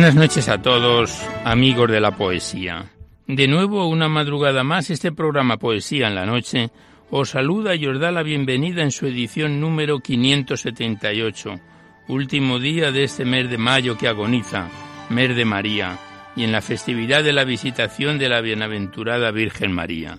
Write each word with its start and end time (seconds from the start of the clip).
Buenas 0.00 0.14
noches 0.14 0.48
a 0.48 0.62
todos, 0.62 1.22
amigos 1.44 1.90
de 1.90 2.00
la 2.00 2.16
poesía. 2.16 2.90
De 3.26 3.46
nuevo, 3.46 3.86
una 3.86 4.08
madrugada 4.08 4.64
más, 4.64 4.88
este 4.88 5.12
programa 5.12 5.58
Poesía 5.58 6.08
en 6.08 6.14
la 6.14 6.24
Noche 6.24 6.70
os 7.10 7.28
saluda 7.28 7.74
y 7.74 7.86
os 7.86 8.00
da 8.00 8.10
la 8.10 8.22
bienvenida 8.22 8.82
en 8.82 8.92
su 8.92 9.06
edición 9.06 9.60
número 9.60 10.00
578, 10.00 11.60
último 12.08 12.58
día 12.58 12.92
de 12.92 13.04
este 13.04 13.26
mes 13.26 13.50
de 13.50 13.58
mayo 13.58 13.98
que 13.98 14.08
agoniza, 14.08 14.70
mes 15.10 15.36
de 15.36 15.44
María, 15.44 15.98
y 16.34 16.44
en 16.44 16.52
la 16.52 16.62
festividad 16.62 17.22
de 17.22 17.34
la 17.34 17.44
visitación 17.44 18.18
de 18.18 18.30
la 18.30 18.40
bienaventurada 18.40 19.30
Virgen 19.32 19.70
María. 19.70 20.18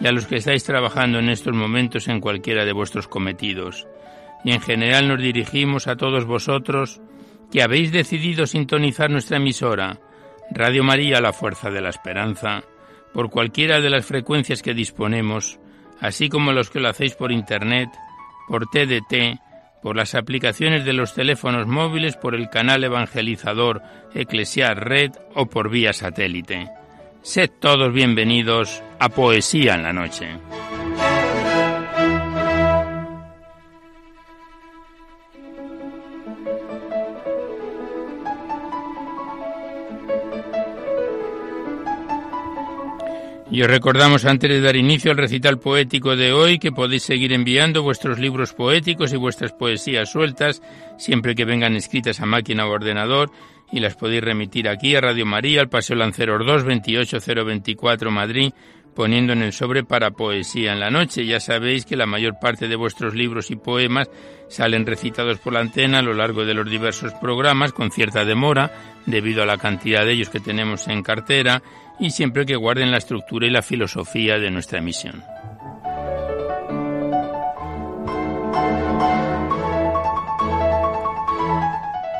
y 0.00 0.06
a 0.06 0.12
los 0.12 0.26
que 0.26 0.36
estáis 0.36 0.64
trabajando 0.64 1.18
en 1.18 1.28
estos 1.28 1.54
momentos 1.54 2.08
en 2.08 2.20
cualquiera 2.20 2.64
de 2.64 2.72
vuestros 2.72 3.06
cometidos. 3.06 3.86
Y 4.44 4.52
en 4.52 4.60
general 4.60 5.08
nos 5.08 5.20
dirigimos 5.20 5.86
a 5.86 5.96
todos 5.96 6.24
vosotros 6.24 7.00
que 7.52 7.62
habéis 7.62 7.92
decidido 7.92 8.46
sintonizar 8.46 9.10
nuestra 9.10 9.36
emisora, 9.36 9.98
Radio 10.50 10.82
María 10.82 11.20
La 11.20 11.32
Fuerza 11.32 11.70
de 11.70 11.80
la 11.80 11.90
Esperanza, 11.90 12.62
por 13.12 13.30
cualquiera 13.30 13.80
de 13.80 13.90
las 13.90 14.06
frecuencias 14.06 14.62
que 14.62 14.72
disponemos, 14.72 15.58
así 16.00 16.28
como 16.28 16.52
los 16.52 16.70
que 16.70 16.80
lo 16.80 16.88
hacéis 16.88 17.14
por 17.14 17.32
Internet, 17.32 17.90
por 18.48 18.66
TDT, 18.66 19.38
por 19.82 19.96
las 19.96 20.14
aplicaciones 20.14 20.84
de 20.84 20.92
los 20.92 21.14
teléfonos 21.14 21.66
móviles, 21.66 22.16
por 22.16 22.34
el 22.34 22.48
canal 22.48 22.84
evangelizador 22.84 23.82
Eclesiar 24.14 24.88
Red 24.88 25.12
o 25.34 25.46
por 25.46 25.70
vía 25.70 25.92
satélite. 25.92 26.68
Sed 27.22 27.50
todos 27.60 27.92
bienvenidos 27.92 28.82
a 29.00 29.08
Poesía 29.08 29.74
en 29.74 29.82
la 29.82 29.92
Noche. 29.92 30.28
Y 43.52 43.62
os 43.62 43.68
recordamos 43.68 44.26
antes 44.26 44.48
de 44.48 44.60
dar 44.60 44.76
inicio 44.76 45.10
al 45.10 45.16
recital 45.16 45.58
poético 45.58 46.14
de 46.14 46.32
hoy 46.32 46.58
que 46.58 46.70
podéis 46.70 47.02
seguir 47.02 47.32
enviando 47.32 47.82
vuestros 47.82 48.20
libros 48.20 48.52
poéticos 48.52 49.12
y 49.12 49.16
vuestras 49.16 49.52
poesías 49.52 50.12
sueltas 50.12 50.62
siempre 50.98 51.34
que 51.34 51.44
vengan 51.44 51.74
escritas 51.74 52.20
a 52.20 52.26
máquina 52.26 52.66
o 52.66 52.70
ordenador 52.70 53.32
y 53.72 53.80
las 53.80 53.96
podéis 53.96 54.22
remitir 54.22 54.68
aquí 54.68 54.94
a 54.94 55.00
Radio 55.00 55.26
María, 55.26 55.60
al 55.60 55.68
Paseo 55.68 55.96
Lanceros 55.96 56.44
2, 56.44 56.64
28024 56.64 58.10
Madrid, 58.10 58.52
poniendo 58.94 59.32
en 59.32 59.42
el 59.42 59.52
sobre 59.52 59.84
para 59.84 60.10
poesía 60.10 60.72
en 60.72 60.80
la 60.80 60.90
noche. 60.90 61.26
Ya 61.26 61.40
sabéis 61.40 61.84
que 61.84 61.96
la 61.96 62.06
mayor 62.06 62.38
parte 62.40 62.68
de 62.68 62.76
vuestros 62.76 63.14
libros 63.14 63.50
y 63.50 63.56
poemas 63.56 64.10
salen 64.48 64.86
recitados 64.86 65.38
por 65.38 65.52
la 65.52 65.60
antena 65.60 65.98
a 65.98 66.02
lo 66.02 66.14
largo 66.14 66.44
de 66.44 66.54
los 66.54 66.68
diversos 66.68 67.12
programas 67.14 67.72
con 67.72 67.90
cierta 67.90 68.24
demora 68.24 68.72
debido 69.06 69.42
a 69.42 69.46
la 69.46 69.58
cantidad 69.58 70.04
de 70.04 70.12
ellos 70.12 70.30
que 70.30 70.40
tenemos 70.40 70.88
en 70.88 71.02
cartera 71.02 71.62
y 71.98 72.10
siempre 72.10 72.46
que 72.46 72.56
guarden 72.56 72.90
la 72.90 72.98
estructura 72.98 73.46
y 73.46 73.50
la 73.50 73.62
filosofía 73.62 74.38
de 74.38 74.50
nuestra 74.50 74.78
emisión. 74.78 75.22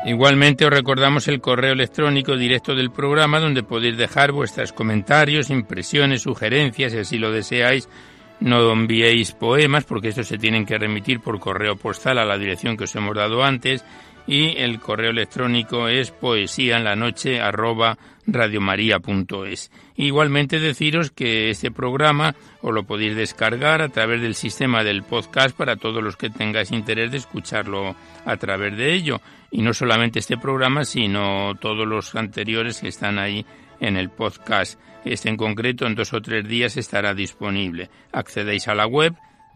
Igualmente 0.03 0.65
os 0.65 0.71
recordamos 0.71 1.27
el 1.27 1.41
correo 1.41 1.73
electrónico 1.73 2.35
directo 2.35 2.73
del 2.73 2.89
programa 2.89 3.39
donde 3.39 3.61
podéis 3.61 3.97
dejar 3.97 4.31
vuestros 4.31 4.73
comentarios, 4.73 5.51
impresiones, 5.51 6.23
sugerencias, 6.23 6.91
si 6.91 6.97
así 6.97 7.17
lo 7.19 7.31
deseáis. 7.31 7.87
No 8.39 8.71
enviéis 8.71 9.33
poemas 9.33 9.83
porque 9.83 10.07
estos 10.07 10.27
se 10.27 10.39
tienen 10.39 10.65
que 10.65 10.79
remitir 10.79 11.19
por 11.19 11.39
correo 11.39 11.75
postal 11.75 12.17
a 12.17 12.25
la 12.25 12.39
dirección 12.39 12.75
que 12.75 12.85
os 12.85 12.95
hemos 12.95 13.15
dado 13.15 13.43
antes 13.43 13.85
y 14.27 14.57
el 14.57 14.79
correo 14.79 15.11
electrónico 15.11 15.87
es 15.87 16.11
poesía 16.11 16.77
en 16.77 16.83
la 16.83 16.95
noche 16.95 17.41
arroba 17.41 17.97
radiomaria.es. 18.27 19.71
Igualmente 19.95 20.59
deciros 20.59 21.11
que 21.11 21.49
este 21.49 21.71
programa 21.71 22.35
os 22.61 22.73
lo 22.73 22.83
podéis 22.83 23.15
descargar 23.15 23.81
a 23.81 23.89
través 23.89 24.21
del 24.21 24.35
sistema 24.35 24.83
del 24.83 25.03
podcast 25.03 25.55
para 25.55 25.75
todos 25.75 26.03
los 26.03 26.17
que 26.17 26.29
tengáis 26.29 26.71
interés 26.71 27.11
de 27.11 27.17
escucharlo 27.17 27.95
a 28.25 28.37
través 28.37 28.77
de 28.77 28.93
ello. 28.93 29.21
Y 29.51 29.61
no 29.61 29.73
solamente 29.73 30.19
este 30.19 30.37
programa, 30.37 30.85
sino 30.85 31.55
todos 31.59 31.87
los 31.87 32.15
anteriores 32.15 32.79
que 32.79 32.87
están 32.87 33.19
ahí 33.19 33.45
en 33.79 33.97
el 33.97 34.09
podcast. 34.09 34.79
Este 35.03 35.29
en 35.29 35.37
concreto 35.37 35.87
en 35.87 35.95
dos 35.95 36.13
o 36.13 36.21
tres 36.21 36.47
días 36.47 36.77
estará 36.77 37.13
disponible. 37.13 37.89
Accedéis 38.11 38.67
a 38.67 38.75
la 38.75 38.85
web 38.85 39.15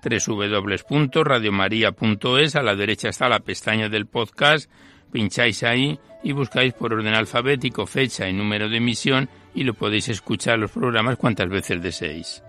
www.radiomaria.es, 0.09 2.55
a 2.55 2.63
la 2.63 2.75
derecha 2.75 3.09
está 3.09 3.27
la 3.27 3.39
pestaña 3.39 3.89
del 3.89 4.05
podcast, 4.05 4.71
pincháis 5.11 5.63
ahí 5.63 5.99
y 6.23 6.31
buscáis 6.31 6.73
por 6.73 6.93
orden 6.93 7.13
alfabético 7.13 7.85
fecha 7.85 8.29
y 8.29 8.33
número 8.33 8.69
de 8.69 8.77
emisión 8.77 9.27
y 9.53 9.63
lo 9.63 9.73
podéis 9.73 10.07
escuchar 10.09 10.59
los 10.59 10.71
programas 10.71 11.17
cuantas 11.17 11.49
veces 11.49 11.81
deseéis. 11.81 12.44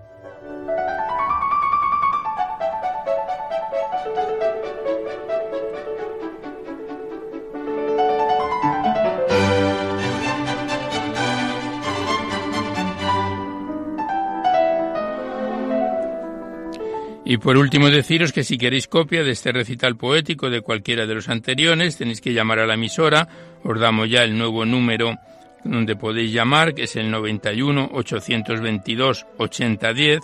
Y 17.28 17.38
por 17.38 17.56
último 17.56 17.90
deciros 17.90 18.32
que 18.32 18.44
si 18.44 18.56
queréis 18.56 18.86
copia 18.86 19.24
de 19.24 19.32
este 19.32 19.50
recital 19.50 19.96
poético 19.96 20.48
de 20.48 20.60
cualquiera 20.60 21.06
de 21.06 21.14
los 21.16 21.28
anteriores, 21.28 21.98
tenéis 21.98 22.20
que 22.20 22.32
llamar 22.32 22.60
a 22.60 22.66
la 22.68 22.74
emisora, 22.74 23.26
os 23.64 23.80
damos 23.80 24.08
ya 24.08 24.22
el 24.22 24.38
nuevo 24.38 24.64
número 24.64 25.18
donde 25.64 25.96
podéis 25.96 26.32
llamar, 26.32 26.72
que 26.72 26.84
es 26.84 26.94
el 26.94 27.10
91 27.10 27.90
822 27.92 29.26
8010 29.38 30.20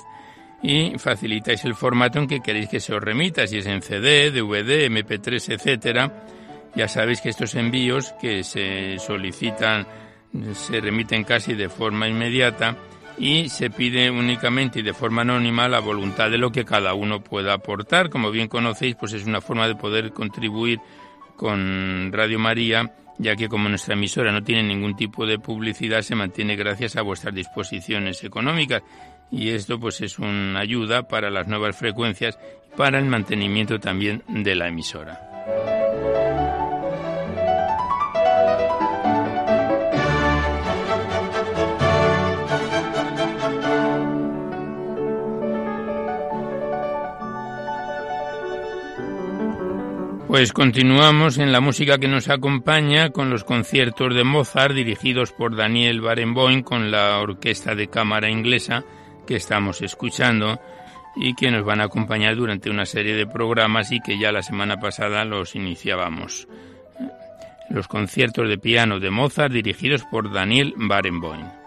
y 0.62 0.96
facilitáis 0.96 1.64
el 1.64 1.75
formato 1.75 2.20
en 2.20 2.28
que 2.28 2.40
queréis 2.40 2.69
que 2.69 2.78
se 2.78 2.94
os 2.94 3.02
remita, 3.02 3.49
si 3.49 3.58
es 3.58 3.66
en 3.66 3.82
CD, 3.82 4.31
DVD, 4.31 4.88
MP3, 4.88 5.54
etcétera. 5.54 6.25
Ya 6.76 6.87
sabéis 6.87 7.20
que 7.20 7.31
estos 7.31 7.56
envíos 7.56 8.14
que 8.20 8.44
se 8.44 9.00
solicitan 9.00 9.88
se 10.54 10.81
remiten 10.81 11.25
casi 11.25 11.54
de 11.54 11.69
forma 11.69 12.06
inmediata 12.06 12.76
y 13.19 13.49
se 13.49 13.70
pide 13.70 14.11
únicamente 14.11 14.81
y 14.81 14.82
de 14.82 14.94
forma 14.94 15.23
anónima 15.23 15.69
la 15.69 15.81
voluntad 15.81 16.31
de 16.31 16.38
lo 16.38 16.50
que 16.50 16.64
cada 16.64 16.94
uno 16.94 17.23
pueda 17.23 17.55
aportar. 17.55 18.11
Como 18.11 18.31
bien 18.31 18.49
conocéis, 18.49 18.97
pues 18.97 19.12
es 19.12 19.26
una 19.26 19.41
forma 19.41 19.69
de 19.69 19.76
poder 19.76 20.12
contribuir 20.12 20.81
con 21.37 22.11
Radio 22.12 22.38
María, 22.38 22.94
ya 23.19 23.37
que 23.37 23.49
como 23.49 23.69
nuestra 23.69 23.94
emisora 23.94 24.32
no 24.32 24.43
tiene 24.43 24.62
ningún 24.62 24.97
tipo 24.97 25.26
de 25.26 25.38
publicidad, 25.38 26.03
se 26.03 26.14
mantiene 26.14 26.56
gracias 26.56 26.97
a 26.97 27.03
vuestras 27.03 27.35
disposiciones 27.35 28.23
económicas. 28.25 28.82
y 29.31 29.49
esto 29.49 29.81
pues 29.81 30.03
es 30.03 30.19
una 30.19 30.61
ayuda 30.61 31.09
para 31.09 31.31
las 31.31 31.49
nuevas 31.49 31.75
frecuencias 31.75 32.38
para 32.76 32.99
el 32.99 33.06
mantenimiento 33.06 33.81
también 33.81 34.23
de 34.29 34.55
la 34.55 34.69
emisora. 34.69 35.81
Pues 50.32 50.55
continuamos 50.55 51.37
en 51.37 51.52
la 51.52 51.61
música 51.61 51.99
que 51.99 52.08
nos 52.08 52.31
acompaña 52.31 53.11
con 53.11 53.29
los 53.29 53.44
conciertos 53.44 54.14
de 54.14 54.25
Mozart 54.25 54.75
dirigidos 54.75 55.31
por 55.31 55.55
Daniel 55.55 56.00
Barenboim 56.00 56.62
con 56.62 56.90
la 56.90 57.19
Orquesta 57.19 57.75
de 57.75 57.88
Cámara 57.88 58.31
Inglesa 58.31 58.82
que 59.26 59.37
estamos 59.37 59.82
escuchando 59.82 60.58
y 61.17 61.34
que 61.34 61.50
nos 61.50 61.67
van 61.67 61.82
a 61.82 61.84
acompañar 61.84 62.34
durante 62.34 62.70
una 62.70 62.87
serie 62.87 63.14
de 63.14 63.26
programas 63.26 63.93
y 63.93 64.00
que 64.00 64.19
ya 64.19 64.32
la 64.32 64.43
semana 64.43 64.81
pasada 64.81 65.26
los 65.26 65.55
iniciábamos. 65.55 66.49
Los 67.69 67.87
conciertos 67.87 68.49
de 68.49 68.56
piano 68.56 69.00
de 69.00 69.11
Mozart 69.11 69.52
dirigidos 69.52 70.02
por 70.05 70.32
Daniel 70.32 70.73
Barenboim. 70.78 71.62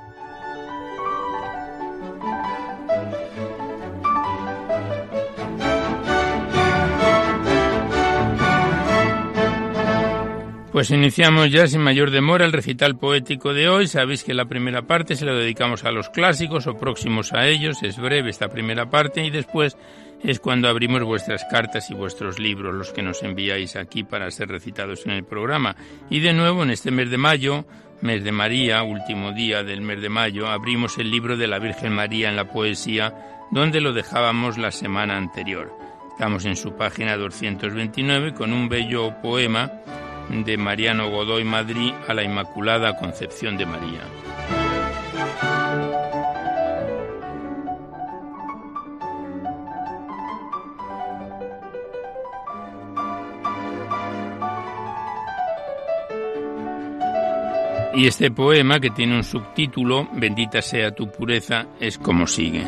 Pues 10.75 10.91
iniciamos 10.91 11.49
ya 11.51 11.67
sin 11.67 11.79
mayor 11.79 12.11
demora 12.11 12.43
el 12.43 12.51
recital 12.51 12.97
poético 12.97 13.53
de 13.53 13.69
hoy. 13.69 13.87
Sabéis 13.87 14.25
que 14.25 14.33
la 14.33 14.43
primera 14.43 14.81
parte 14.81 15.15
se 15.15 15.23
la 15.23 15.31
dedicamos 15.31 15.85
a 15.85 15.91
los 15.93 16.09
clásicos 16.09 16.67
o 16.67 16.75
próximos 16.75 17.31
a 17.31 17.47
ellos. 17.47 17.81
Es 17.81 17.97
breve 17.97 18.29
esta 18.29 18.49
primera 18.49 18.89
parte 18.89 19.23
y 19.23 19.29
después 19.29 19.77
es 20.21 20.41
cuando 20.41 20.67
abrimos 20.67 21.01
vuestras 21.03 21.45
cartas 21.45 21.89
y 21.91 21.93
vuestros 21.93 22.39
libros, 22.39 22.75
los 22.75 22.91
que 22.91 23.03
nos 23.03 23.23
enviáis 23.23 23.77
aquí 23.77 24.03
para 24.03 24.29
ser 24.31 24.49
recitados 24.49 25.05
en 25.05 25.13
el 25.13 25.23
programa. 25.23 25.77
Y 26.09 26.19
de 26.19 26.33
nuevo 26.33 26.63
en 26.63 26.71
este 26.71 26.91
mes 26.91 27.09
de 27.09 27.19
mayo, 27.19 27.65
mes 28.01 28.25
de 28.25 28.33
María, 28.33 28.83
último 28.83 29.31
día 29.31 29.63
del 29.63 29.79
mes 29.79 30.01
de 30.01 30.09
mayo, 30.09 30.49
abrimos 30.49 30.97
el 30.97 31.09
libro 31.09 31.37
de 31.37 31.47
la 31.47 31.59
Virgen 31.59 31.93
María 31.93 32.27
en 32.27 32.35
la 32.35 32.51
poesía, 32.51 33.13
donde 33.49 33.79
lo 33.79 33.93
dejábamos 33.93 34.57
la 34.57 34.71
semana 34.71 35.15
anterior. 35.15 35.71
Estamos 36.11 36.43
en 36.43 36.57
su 36.57 36.75
página 36.75 37.15
229 37.15 38.33
con 38.33 38.51
un 38.51 38.67
bello 38.67 39.21
poema 39.21 39.71
de 40.29 40.57
Mariano 40.57 41.09
Godoy 41.09 41.43
Madrid 41.43 41.93
a 42.07 42.13
la 42.13 42.23
Inmaculada 42.23 42.95
Concepción 42.97 43.57
de 43.57 43.65
María. 43.65 44.01
Y 57.95 58.07
este 58.07 58.29
poema, 58.29 58.81
que 58.81 58.89
tiene 58.89 59.15
un 59.15 59.23
subtítulo, 59.23 60.09
Bendita 60.11 60.61
sea 60.61 60.91
tu 60.91 61.09
pureza, 61.09 61.65
es 61.79 61.97
como 61.97 62.27
sigue. 62.27 62.67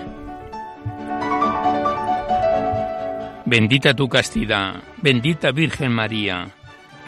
Bendita 3.45 3.93
tu 3.93 4.07
castidad, 4.07 4.75
bendita 5.01 5.51
Virgen 5.51 5.91
María, 5.91 6.56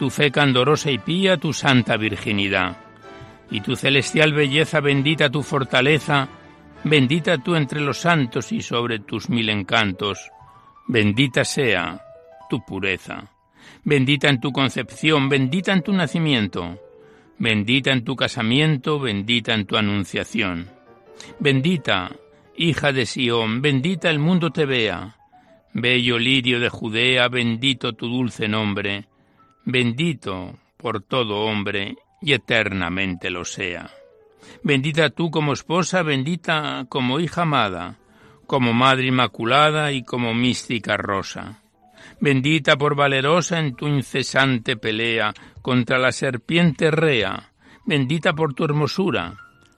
tu 0.00 0.08
fe 0.08 0.30
candorosa 0.30 0.90
y 0.90 0.96
pía, 0.96 1.36
tu 1.36 1.52
santa 1.52 1.98
virginidad. 1.98 2.78
Y 3.50 3.60
tu 3.60 3.76
celestial 3.76 4.32
belleza, 4.32 4.80
bendita 4.80 5.28
tu 5.28 5.42
fortaleza, 5.42 6.26
bendita 6.84 7.36
tú 7.36 7.54
entre 7.54 7.82
los 7.82 7.98
santos 7.98 8.50
y 8.50 8.62
sobre 8.62 9.00
tus 9.00 9.28
mil 9.28 9.50
encantos. 9.50 10.30
Bendita 10.88 11.44
sea 11.44 12.00
tu 12.48 12.64
pureza. 12.64 13.30
Bendita 13.84 14.30
en 14.30 14.40
tu 14.40 14.52
concepción, 14.52 15.28
bendita 15.28 15.74
en 15.74 15.82
tu 15.82 15.92
nacimiento. 15.92 16.78
Bendita 17.36 17.92
en 17.92 18.02
tu 18.02 18.16
casamiento, 18.16 18.98
bendita 18.98 19.52
en 19.52 19.66
tu 19.66 19.76
anunciación. 19.76 20.70
Bendita, 21.40 22.10
hija 22.56 22.90
de 22.92 23.04
Sión, 23.04 23.60
bendita 23.60 24.08
el 24.08 24.18
mundo 24.18 24.48
te 24.48 24.64
vea. 24.64 25.18
Bello 25.74 26.18
lirio 26.18 26.58
de 26.58 26.70
Judea, 26.70 27.28
bendito 27.28 27.92
tu 27.92 28.08
dulce 28.08 28.48
nombre 28.48 29.09
bendito 29.70 30.58
por 30.76 31.02
todo 31.02 31.44
hombre 31.44 31.96
y 32.20 32.32
eternamente 32.32 33.30
lo 33.30 33.44
sea. 33.44 33.90
Bendita 34.62 35.10
tú 35.10 35.30
como 35.30 35.52
esposa, 35.52 36.02
bendita 36.02 36.86
como 36.88 37.20
hija 37.20 37.42
amada, 37.42 37.98
como 38.46 38.72
madre 38.72 39.06
inmaculada 39.06 39.92
y 39.92 40.02
como 40.02 40.34
mística 40.34 40.96
rosa. 40.96 41.62
Bendita 42.20 42.76
por 42.76 42.94
valerosa 42.94 43.58
en 43.58 43.74
tu 43.74 43.86
incesante 43.86 44.76
pelea 44.76 45.32
contra 45.62 45.98
la 45.98 46.12
serpiente 46.12 46.90
rea, 46.90 47.52
bendita 47.86 48.34
por 48.34 48.54
tu 48.54 48.64
hermosura 48.64 49.36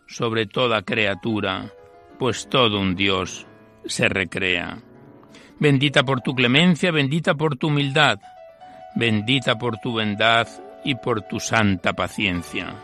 sobre 0.09 0.47
toda 0.47 0.83
criatura, 0.83 1.73
pues 2.19 2.49
todo 2.49 2.81
un 2.81 2.95
Dios 2.95 3.47
se 3.85 4.09
recrea. 4.09 4.79
Bendita 5.59 6.03
por 6.03 6.21
tu 6.21 6.35
clemencia, 6.35 6.91
bendita 6.91 7.35
por 7.35 7.57
tu 7.57 7.69
humildad, 7.69 8.19
bendita 8.95 9.59
por 9.59 9.79
tu 9.79 9.93
bondad 9.93 10.49
y 10.85 10.95
por 10.95 11.23
tu 11.23 11.41
santa 11.41 11.93
paciencia. 11.93 12.75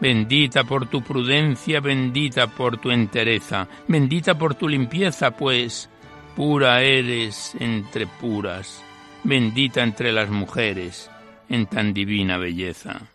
Bendita 0.00 0.62
por 0.64 0.88
tu 0.88 1.02
prudencia, 1.02 1.80
bendita 1.80 2.46
por 2.46 2.78
tu 2.78 2.90
entereza, 2.90 3.66
bendita 3.88 4.38
por 4.38 4.54
tu 4.54 4.68
limpieza, 4.68 5.32
pues 5.32 5.90
pura 6.36 6.82
eres 6.82 7.56
entre 7.58 8.06
puras, 8.06 8.82
bendita 9.24 9.82
entre 9.82 10.12
las 10.12 10.30
mujeres, 10.30 11.10
en 11.48 11.66
tan 11.66 11.92
divina 11.92 12.38
belleza. 12.38 13.10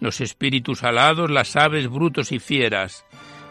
Los 0.00 0.22
espíritus 0.22 0.82
alados, 0.82 1.30
las 1.30 1.56
aves 1.56 1.88
brutos 1.88 2.32
y 2.32 2.38
fieras, 2.38 3.04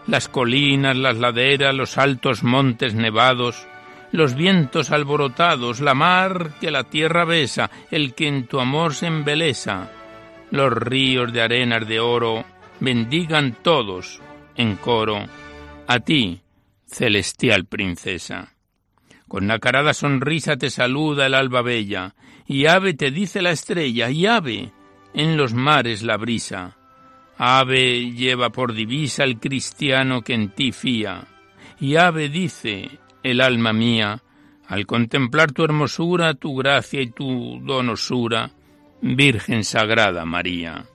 las 0.07 0.27
colinas, 0.27 0.97
las 0.97 1.17
laderas, 1.17 1.75
los 1.75 1.97
altos 1.97 2.43
montes 2.43 2.95
nevados, 2.95 3.67
los 4.11 4.35
vientos 4.35 4.91
alborotados, 4.91 5.79
la 5.79 5.93
mar 5.93 6.51
que 6.59 6.71
la 6.71 6.85
tierra 6.85 7.25
besa, 7.25 7.69
el 7.91 8.13
que 8.13 8.27
en 8.27 8.47
tu 8.47 8.59
amor 8.59 8.93
se 8.93 9.07
embelesa, 9.07 9.91
los 10.51 10.71
ríos 10.71 11.33
de 11.33 11.41
arenas 11.41 11.87
de 11.87 11.99
oro, 11.99 12.45
bendigan 12.79 13.57
todos 13.61 14.21
en 14.55 14.75
coro 14.75 15.25
a 15.87 15.99
ti, 15.99 16.41
celestial 16.85 17.65
princesa. 17.65 18.53
Con 19.27 19.47
nacarada 19.47 19.93
sonrisa 19.93 20.55
te 20.55 20.69
saluda 20.69 21.25
el 21.25 21.33
alba 21.33 21.61
bella, 21.61 22.15
y 22.45 22.65
ave 22.65 22.93
te 22.93 23.11
dice 23.11 23.41
la 23.41 23.51
estrella, 23.51 24.09
y 24.09 24.25
ave 24.25 24.71
en 25.13 25.35
los 25.35 25.53
mares 25.53 26.03
la 26.03 26.17
brisa. 26.17 26.77
Ave 27.37 28.11
lleva 28.11 28.51
por 28.51 28.73
divisa 28.73 29.23
el 29.23 29.37
cristiano 29.39 30.21
que 30.21 30.33
en 30.33 30.49
ti 30.49 30.71
fía, 30.71 31.25
y 31.79 31.97
ave 31.97 32.29
dice 32.29 32.99
el 33.31 33.41
alma 33.41 33.73
mía, 33.73 34.23
al 34.67 34.85
contemplar 34.85 35.51
tu 35.51 35.63
hermosura, 35.63 36.33
tu 36.33 36.55
gracia 36.55 37.01
y 37.01 37.07
tu 37.07 37.59
donosura, 37.61 38.51
Virgen 39.01 39.63
Sagrada 39.63 40.25
María. 40.25 40.85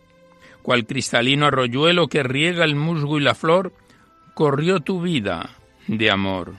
Cual 0.62 0.86
cristalino 0.86 1.46
arroyuelo 1.46 2.08
que 2.08 2.22
riega 2.22 2.64
el 2.64 2.74
musgo 2.74 3.18
y 3.18 3.22
la 3.22 3.34
flor, 3.34 3.72
corrió 4.34 4.80
tu 4.80 5.02
vida 5.02 5.50
de 5.86 6.10
amor. 6.10 6.54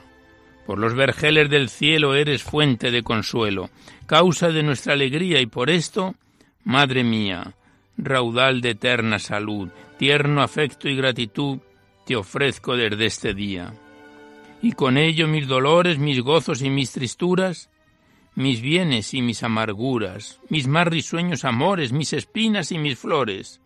Por 0.66 0.78
los 0.78 0.94
vergeles 0.94 1.50
del 1.50 1.68
cielo 1.68 2.14
eres 2.14 2.42
fuente 2.42 2.90
de 2.90 3.02
consuelo, 3.02 3.70
causa 4.06 4.48
de 4.48 4.62
nuestra 4.62 4.92
alegría 4.92 5.40
y 5.40 5.46
por 5.46 5.70
esto, 5.70 6.14
Madre 6.62 7.04
mía, 7.04 7.54
raudal 7.98 8.62
de 8.62 8.70
eterna 8.70 9.18
salud, 9.18 9.68
tierno 9.98 10.40
afecto 10.40 10.88
y 10.88 10.96
gratitud, 10.96 11.58
te 12.06 12.16
ofrezco 12.16 12.74
desde 12.74 13.04
este 13.04 13.34
día 13.34 13.74
y 14.64 14.72
con 14.72 14.96
ello 14.96 15.28
mis 15.28 15.46
dolores, 15.46 15.98
mis 15.98 16.22
gozos 16.22 16.62
y 16.62 16.70
mis 16.70 16.90
tristuras, 16.90 17.68
mis 18.34 18.62
bienes 18.62 19.12
y 19.12 19.20
mis 19.20 19.42
amarguras, 19.42 20.40
mis 20.48 20.68
más 20.68 20.88
risueños 20.88 21.44
amores, 21.44 21.92
mis 21.92 22.14
espinas 22.14 22.72
y 22.72 22.78
mis 22.78 22.98
flores, 22.98 23.60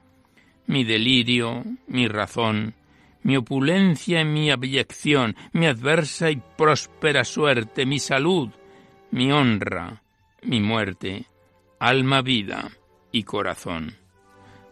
mi 0.66 0.82
delirio, 0.82 1.62
mi 1.86 2.08
razón, 2.08 2.74
mi 3.22 3.36
opulencia 3.36 4.22
y 4.22 4.24
mi 4.24 4.50
abyección, 4.50 5.36
mi 5.52 5.66
adversa 5.66 6.32
y 6.32 6.42
próspera 6.56 7.22
suerte, 7.22 7.86
mi 7.86 8.00
salud, 8.00 8.48
mi 9.12 9.30
honra, 9.30 10.02
mi 10.42 10.58
muerte, 10.58 11.26
alma, 11.78 12.22
vida 12.22 12.72
y 13.12 13.22
corazón 13.22 14.07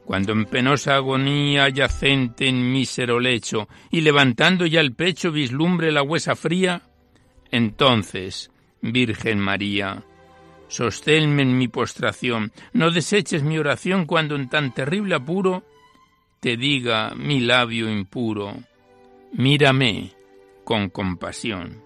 cuando 0.06 0.32
en 0.32 0.44
penosa 0.46 0.94
agonía 0.94 1.68
yacente 1.68 2.48
en 2.48 2.72
mísero 2.72 3.18
lecho 3.18 3.68
y 3.90 4.02
levantando 4.02 4.64
ya 4.64 4.80
el 4.80 4.94
pecho 4.94 5.32
vislumbre 5.32 5.90
la 5.90 6.02
huesa 6.02 6.36
fría, 6.36 6.82
entonces, 7.50 8.52
Virgen 8.80 9.40
María, 9.40 10.04
sosténme 10.68 11.42
en 11.42 11.58
mi 11.58 11.66
postración, 11.66 12.52
no 12.72 12.92
deseches 12.92 13.42
mi 13.42 13.58
oración 13.58 14.06
cuando 14.06 14.36
en 14.36 14.48
tan 14.48 14.72
terrible 14.72 15.16
apuro 15.16 15.64
te 16.38 16.56
diga 16.56 17.12
mi 17.16 17.40
labio 17.40 17.90
impuro, 17.90 18.54
mírame, 19.32 20.12
con 20.62 20.88
compasión. 20.88 21.82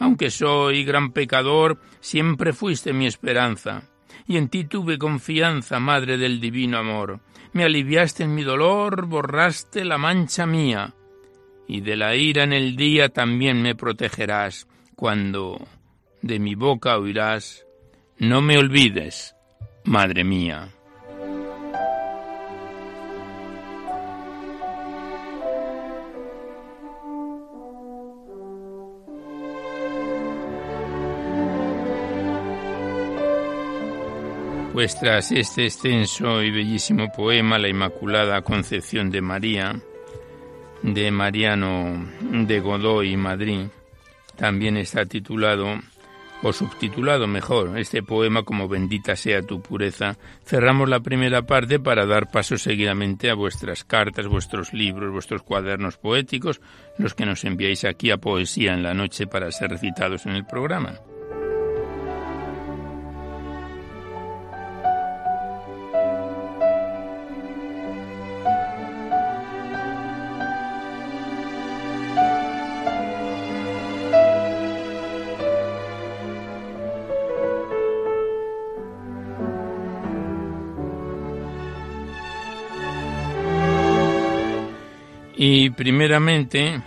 Aunque 0.00 0.30
soy 0.30 0.82
gran 0.82 1.12
pecador, 1.12 1.78
siempre 2.00 2.52
fuiste 2.52 2.92
mi 2.92 3.06
esperanza, 3.06 3.82
y 4.26 4.38
en 4.38 4.48
ti 4.48 4.64
tuve 4.64 4.98
confianza, 4.98 5.78
Madre 5.78 6.16
del 6.16 6.40
Divino 6.40 6.78
Amor. 6.78 7.20
Me 7.52 7.64
aliviaste 7.64 8.24
en 8.24 8.34
mi 8.34 8.42
dolor, 8.42 9.06
borraste 9.06 9.84
la 9.84 9.98
mancha 9.98 10.46
mía, 10.46 10.94
y 11.66 11.80
de 11.80 11.96
la 11.96 12.14
ira 12.14 12.44
en 12.44 12.52
el 12.52 12.76
día 12.76 13.08
también 13.08 13.62
me 13.62 13.74
protegerás, 13.74 14.66
cuando 14.96 15.66
de 16.22 16.38
mi 16.38 16.54
boca 16.54 16.98
oirás, 16.98 17.66
no 18.18 18.40
me 18.40 18.58
olvides, 18.58 19.34
Madre 19.84 20.24
mía. 20.24 20.68
Pues 34.80 34.96
este 35.30 35.66
extenso 35.66 36.42
y 36.42 36.50
bellísimo 36.50 37.12
poema, 37.12 37.58
La 37.58 37.68
Inmaculada 37.68 38.40
Concepción 38.40 39.10
de 39.10 39.20
María, 39.20 39.78
de 40.80 41.10
Mariano 41.10 42.08
de 42.22 42.60
Godoy, 42.60 43.14
Madrid, 43.18 43.66
también 44.36 44.78
está 44.78 45.04
titulado, 45.04 45.66
o 46.42 46.52
subtitulado 46.54 47.26
mejor, 47.26 47.78
este 47.78 48.02
poema 48.02 48.42
como 48.42 48.68
Bendita 48.68 49.16
sea 49.16 49.42
tu 49.42 49.60
pureza. 49.60 50.16
Cerramos 50.46 50.88
la 50.88 51.00
primera 51.00 51.42
parte 51.42 51.78
para 51.78 52.06
dar 52.06 52.30
paso 52.30 52.56
seguidamente 52.56 53.28
a 53.28 53.34
vuestras 53.34 53.84
cartas, 53.84 54.28
vuestros 54.28 54.72
libros, 54.72 55.12
vuestros 55.12 55.42
cuadernos 55.42 55.98
poéticos, 55.98 56.62
los 56.96 57.12
que 57.12 57.26
nos 57.26 57.44
enviáis 57.44 57.84
aquí 57.84 58.10
a 58.10 58.16
Poesía 58.16 58.72
en 58.72 58.82
la 58.82 58.94
Noche 58.94 59.26
para 59.26 59.52
ser 59.52 59.72
recitados 59.72 60.24
en 60.24 60.36
el 60.36 60.46
programa. 60.46 60.94
Primeramente 85.90 86.80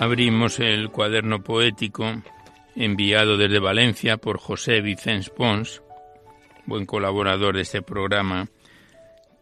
abrimos 0.00 0.58
el 0.58 0.88
cuaderno 0.88 1.42
poético 1.42 2.22
enviado 2.74 3.36
desde 3.36 3.58
Valencia 3.58 4.16
por 4.16 4.38
José 4.38 4.80
Vicens 4.80 5.28
Pons, 5.28 5.82
buen 6.64 6.86
colaborador 6.86 7.56
de 7.56 7.60
este 7.60 7.82
programa, 7.82 8.48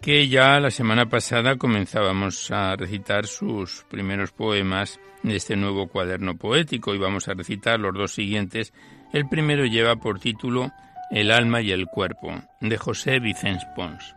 que 0.02 0.26
ya 0.26 0.58
la 0.58 0.72
semana 0.72 1.08
pasada 1.08 1.54
comenzábamos 1.54 2.50
a 2.50 2.74
recitar 2.74 3.28
sus 3.28 3.84
primeros 3.88 4.32
poemas 4.32 4.98
de 5.22 5.36
este 5.36 5.54
nuevo 5.54 5.86
cuaderno 5.86 6.36
poético 6.36 6.96
y 6.96 6.98
vamos 6.98 7.28
a 7.28 7.34
recitar 7.34 7.78
los 7.78 7.94
dos 7.94 8.12
siguientes. 8.12 8.72
El 9.12 9.28
primero 9.28 9.66
lleva 9.66 9.94
por 9.94 10.18
título 10.18 10.72
El 11.12 11.30
alma 11.30 11.60
y 11.60 11.70
el 11.70 11.86
cuerpo, 11.86 12.42
de 12.60 12.76
José 12.76 13.20
Vicens 13.20 13.64
Pons. 13.76 14.16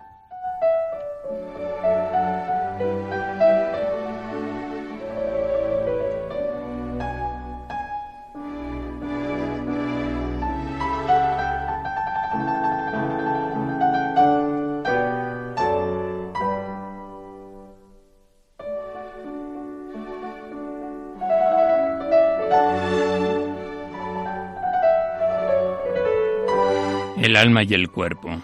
Alma 27.38 27.64
y 27.64 27.74
el 27.74 27.90
cuerpo. 27.90 28.42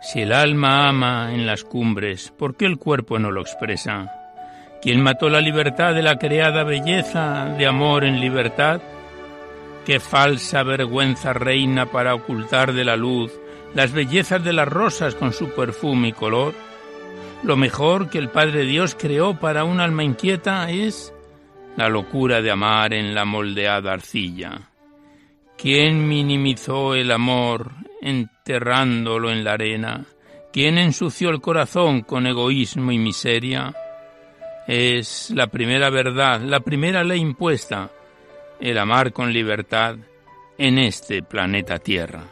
Si 0.00 0.22
el 0.22 0.32
alma 0.32 0.88
ama 0.88 1.32
en 1.32 1.46
las 1.46 1.64
cumbres, 1.64 2.32
¿por 2.36 2.56
qué 2.56 2.64
el 2.64 2.78
cuerpo 2.78 3.18
no 3.18 3.30
lo 3.30 3.40
expresa? 3.40 4.10
¿Quién 4.82 5.00
mató 5.00 5.28
la 5.28 5.40
libertad 5.40 5.94
de 5.94 6.02
la 6.02 6.18
creada 6.18 6.64
belleza 6.64 7.44
de 7.56 7.66
amor 7.66 8.04
en 8.04 8.20
libertad? 8.20 8.80
¿Qué 9.86 10.00
falsa 10.00 10.64
vergüenza 10.64 11.32
reina 11.32 11.86
para 11.86 12.14
ocultar 12.14 12.72
de 12.72 12.84
la 12.84 12.96
luz 12.96 13.32
las 13.74 13.92
bellezas 13.92 14.42
de 14.42 14.52
las 14.52 14.66
rosas 14.66 15.14
con 15.14 15.32
su 15.32 15.54
perfume 15.54 16.08
y 16.08 16.12
color? 16.12 16.54
Lo 17.44 17.56
mejor 17.56 18.10
que 18.10 18.18
el 18.18 18.28
Padre 18.28 18.64
Dios 18.64 18.96
creó 18.98 19.38
para 19.38 19.62
un 19.62 19.80
alma 19.80 20.02
inquieta 20.02 20.68
es 20.70 21.14
la 21.76 21.88
locura 21.88 22.42
de 22.42 22.50
amar 22.50 22.92
en 22.92 23.14
la 23.14 23.24
moldeada 23.24 23.92
arcilla. 23.92 24.70
¿Quién 25.56 26.08
minimizó 26.08 26.94
el 26.96 27.12
amor 27.12 27.70
enterrándolo 28.02 29.30
en 29.30 29.44
la 29.44 29.52
arena? 29.52 30.04
¿Quién 30.52 30.76
ensució 30.76 31.30
el 31.30 31.40
corazón 31.40 32.02
con 32.02 32.26
egoísmo 32.26 32.92
y 32.92 32.98
miseria? 32.98 33.74
Es 34.66 35.30
la 35.30 35.46
primera 35.46 35.88
verdad, 35.88 36.42
la 36.42 36.60
primera 36.60 37.02
ley 37.02 37.20
impuesta, 37.20 37.90
el 38.60 38.76
amar 38.76 39.12
con 39.12 39.32
libertad 39.32 39.96
en 40.58 40.78
este 40.78 41.22
planeta 41.22 41.78
Tierra. 41.78 42.24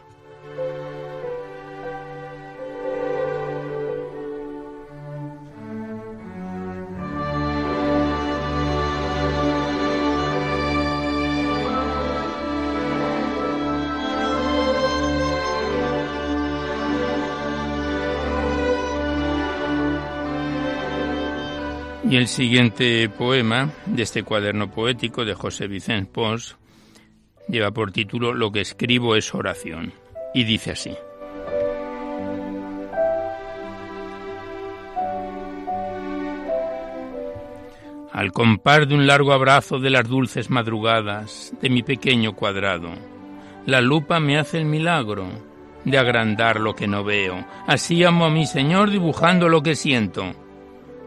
Y 22.10 22.16
el 22.16 22.26
siguiente 22.26 23.08
poema 23.08 23.70
de 23.86 24.02
este 24.02 24.24
cuaderno 24.24 24.68
poético 24.68 25.24
de 25.24 25.34
José 25.34 25.68
Vicente 25.68 26.10
Pons 26.12 26.56
lleva 27.46 27.70
por 27.70 27.92
título 27.92 28.34
Lo 28.34 28.50
que 28.50 28.62
escribo 28.62 29.14
es 29.14 29.32
oración 29.32 29.92
y 30.34 30.42
dice 30.42 30.72
así. 30.72 30.90
Al 38.10 38.32
compás 38.32 38.88
de 38.88 38.96
un 38.96 39.06
largo 39.06 39.32
abrazo 39.32 39.78
de 39.78 39.90
las 39.90 40.08
dulces 40.08 40.50
madrugadas 40.50 41.54
de 41.62 41.70
mi 41.70 41.84
pequeño 41.84 42.34
cuadrado, 42.34 42.90
la 43.66 43.80
lupa 43.80 44.18
me 44.18 44.36
hace 44.36 44.58
el 44.58 44.64
milagro 44.64 45.28
de 45.84 45.96
agrandar 45.96 46.58
lo 46.58 46.74
que 46.74 46.88
no 46.88 47.04
veo. 47.04 47.46
Así 47.68 48.02
amo 48.02 48.24
a 48.24 48.30
mi 48.30 48.46
Señor 48.46 48.90
dibujando 48.90 49.48
lo 49.48 49.62
que 49.62 49.76
siento 49.76 50.34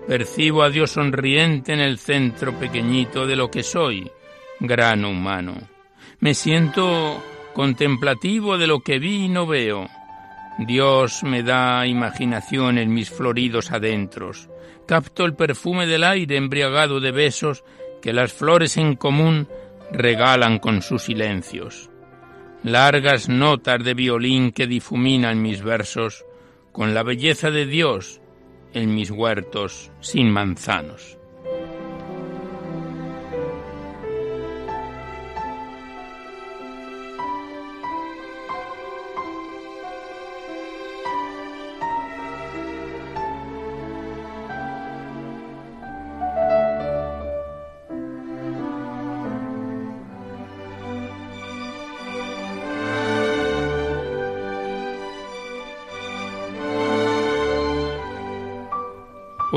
Percibo 0.08 0.64
a 0.64 0.70
Dios 0.70 0.92
sonriente 0.92 1.72
en 1.72 1.80
el 1.80 1.98
centro 1.98 2.54
pequeñito 2.60 3.26
de 3.26 3.38
lo 3.38 3.50
que 3.50 3.64
soy, 3.64 4.12
grano 4.60 5.10
humano. 5.10 5.56
Me 6.20 6.34
siento 6.34 7.24
contemplativo 7.54 8.58
de 8.58 8.68
lo 8.68 8.82
que 8.82 9.00
vi 9.00 9.26
y 9.26 9.30
no 9.30 9.48
veo. 9.48 9.88
Dios 10.60 11.24
me 11.24 11.42
da 11.42 11.88
imaginación 11.88 12.78
en 12.78 12.94
mis 12.94 13.10
floridos 13.10 13.72
adentros. 13.72 14.50
Capto 14.86 15.24
el 15.24 15.36
perfume 15.36 15.88
del 15.88 16.04
aire 16.04 16.36
embriagado 16.36 17.00
de 17.00 17.12
besos 17.12 17.64
que 18.02 18.12
las 18.12 18.34
flores 18.34 18.76
en 18.76 18.98
común 18.98 19.48
regalan 19.90 20.60
con 20.60 20.82
sus 20.82 21.04
silencios. 21.04 21.90
Largas 22.64 23.30
notas 23.30 23.82
de 23.82 23.94
violín 23.94 24.52
que 24.52 24.68
difuminan 24.68 25.42
mis 25.42 25.64
versos 25.64 26.26
con 26.74 26.94
la 26.94 27.04
belleza 27.04 27.52
de 27.52 27.66
Dios 27.66 28.20
en 28.74 28.94
mis 28.96 29.12
huertos 29.12 29.92
sin 30.02 30.32
manzanos. 30.32 31.18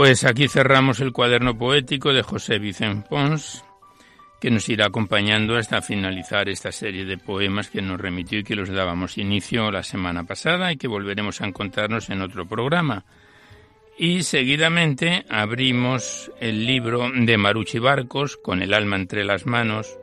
Pues 0.07 0.23
aquí 0.23 0.47
cerramos 0.47 1.01
el 1.01 1.11
cuaderno 1.11 1.59
poético 1.59 2.13
de 2.13 2.23
José 2.23 2.61
Vicente 2.61 3.09
Pons, 3.11 3.65
que 4.41 4.53
nos 4.53 4.69
irá 4.69 4.87
acompañando 4.87 5.57
hasta 5.57 5.83
finalizar 5.83 6.49
esta 6.49 6.71
serie 6.71 7.05
de 7.05 7.19
poemas 7.19 7.71
que 7.71 7.83
nos 7.83 8.01
remitió 8.01 8.39
y 8.39 8.45
que 8.45 8.55
los 8.55 8.69
dábamos 8.69 9.19
inicio 9.19 9.69
la 9.73 9.83
semana 9.83 10.23
pasada 10.23 10.71
y 10.71 10.77
que 10.77 10.87
volveremos 10.87 11.41
a 11.41 11.47
encontrarnos 11.49 12.09
en 12.09 12.23
otro 12.23 12.47
programa. 12.47 13.05
Y 13.99 14.23
seguidamente 14.23 15.27
abrimos 15.29 16.31
el 16.39 16.65
libro 16.65 17.11
de 17.13 17.37
Maruchi 17.37 17.81
Barcos, 17.81 18.37
con 18.37 18.63
el 18.63 18.75
alma 18.75 18.95
entre 18.95 19.25
las 19.25 19.45
manos, 19.45 19.99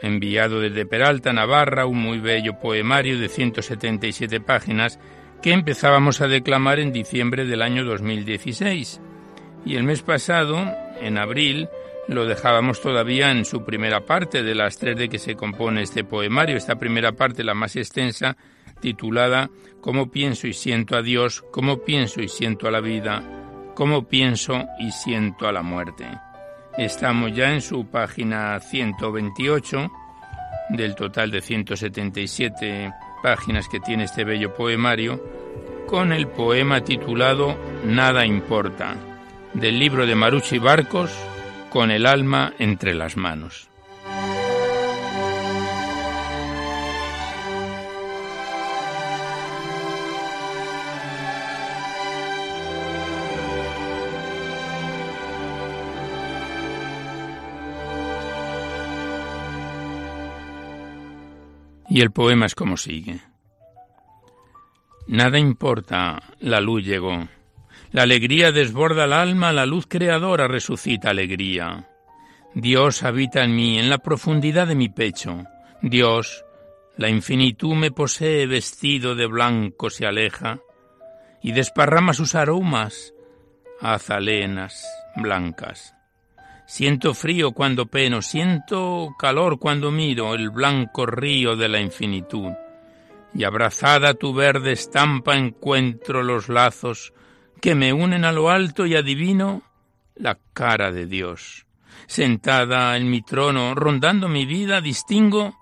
enviado 0.00 0.60
desde 0.60 0.86
Peralta, 0.86 1.34
Navarra, 1.34 1.84
un 1.84 2.00
muy 2.00 2.20
bello 2.20 2.58
poemario 2.58 3.18
de 3.18 3.28
177 3.28 4.40
páginas 4.40 4.98
que 5.42 5.52
empezábamos 5.52 6.20
a 6.20 6.28
declamar 6.28 6.80
en 6.80 6.92
diciembre 6.92 7.44
del 7.44 7.62
año 7.62 7.84
2016. 7.84 9.00
Y 9.66 9.76
el 9.76 9.84
mes 9.84 10.02
pasado, 10.02 10.72
en 11.00 11.18
abril, 11.18 11.68
lo 12.08 12.26
dejábamos 12.26 12.80
todavía 12.80 13.30
en 13.30 13.44
su 13.44 13.64
primera 13.64 14.04
parte 14.04 14.42
de 14.42 14.54
las 14.54 14.78
tres 14.78 14.96
de 14.96 15.08
que 15.08 15.18
se 15.18 15.34
compone 15.34 15.82
este 15.82 16.04
poemario. 16.04 16.56
Esta 16.56 16.76
primera 16.76 17.12
parte, 17.12 17.44
la 17.44 17.54
más 17.54 17.76
extensa, 17.76 18.36
titulada 18.80 19.50
Cómo 19.80 20.10
pienso 20.10 20.46
y 20.46 20.52
siento 20.52 20.96
a 20.96 21.02
Dios, 21.02 21.44
cómo 21.50 21.78
pienso 21.78 22.20
y 22.20 22.28
siento 22.28 22.68
a 22.68 22.70
la 22.70 22.80
vida, 22.80 23.22
cómo 23.74 24.06
pienso 24.08 24.64
y 24.78 24.90
siento 24.90 25.46
a 25.46 25.52
la 25.52 25.62
muerte. 25.62 26.06
Estamos 26.76 27.32
ya 27.34 27.52
en 27.52 27.60
su 27.60 27.86
página 27.86 28.58
128 28.58 29.90
del 30.70 30.94
total 30.94 31.30
de 31.30 31.40
177 31.40 32.92
páginas 33.24 33.70
que 33.70 33.80
tiene 33.80 34.04
este 34.04 34.22
bello 34.22 34.52
poemario, 34.52 35.18
con 35.86 36.12
el 36.12 36.28
poema 36.28 36.82
titulado 36.82 37.56
Nada 37.86 38.26
importa, 38.26 38.96
del 39.54 39.78
libro 39.78 40.04
de 40.04 40.14
Maruchi 40.14 40.58
Barcos, 40.58 41.10
con 41.70 41.90
el 41.90 42.04
alma 42.04 42.52
entre 42.58 42.92
las 42.92 43.16
manos. 43.16 43.70
Y 61.94 62.00
el 62.00 62.10
poema 62.10 62.46
es 62.46 62.56
como 62.56 62.76
sigue. 62.76 63.20
Nada 65.06 65.38
importa, 65.38 66.20
la 66.40 66.60
luz 66.60 66.84
llegó. 66.84 67.28
La 67.92 68.02
alegría 68.02 68.50
desborda 68.50 69.04
el 69.04 69.12
alma, 69.12 69.52
la 69.52 69.64
luz 69.64 69.86
creadora 69.86 70.48
resucita 70.48 71.10
alegría. 71.10 71.88
Dios 72.52 73.04
habita 73.04 73.44
en 73.44 73.54
mí, 73.54 73.78
en 73.78 73.90
la 73.90 73.98
profundidad 73.98 74.66
de 74.66 74.74
mi 74.74 74.88
pecho. 74.88 75.44
Dios, 75.82 76.44
la 76.96 77.08
infinitud 77.08 77.76
me 77.76 77.92
posee 77.92 78.48
vestido 78.48 79.14
de 79.14 79.26
blanco 79.26 79.88
se 79.88 80.04
aleja 80.04 80.58
y 81.44 81.52
desparrama 81.52 82.12
sus 82.12 82.34
aromas 82.34 83.14
azalenas 83.80 84.84
blancas. 85.14 85.94
Siento 86.66 87.12
frío 87.14 87.52
cuando 87.52 87.86
peno, 87.86 88.22
siento 88.22 89.14
calor 89.18 89.58
cuando 89.58 89.90
miro 89.90 90.34
el 90.34 90.50
blanco 90.50 91.04
río 91.04 91.56
de 91.56 91.68
la 91.68 91.80
infinitud. 91.80 92.52
Y 93.34 93.44
abrazada 93.44 94.14
tu 94.14 94.32
verde 94.32 94.72
estampa 94.72 95.36
encuentro 95.36 96.22
los 96.22 96.48
lazos 96.48 97.12
que 97.60 97.74
me 97.74 97.92
unen 97.92 98.24
a 98.24 98.32
lo 98.32 98.48
alto 98.50 98.86
y 98.86 98.94
adivino 98.94 99.62
la 100.14 100.38
cara 100.52 100.92
de 100.92 101.06
Dios. 101.06 101.66
Sentada 102.06 102.96
en 102.96 103.10
mi 103.10 103.22
trono, 103.22 103.74
rondando 103.74 104.28
mi 104.28 104.46
vida, 104.46 104.80
distingo 104.80 105.58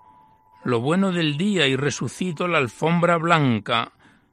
lo 0.63 0.79
bueno 0.79 1.11
del 1.11 1.37
día 1.37 1.67
y 1.67 1.75
resucito 1.75 2.47
la 2.47 2.59
alfombra 2.59 3.17
blanca, 3.17 3.91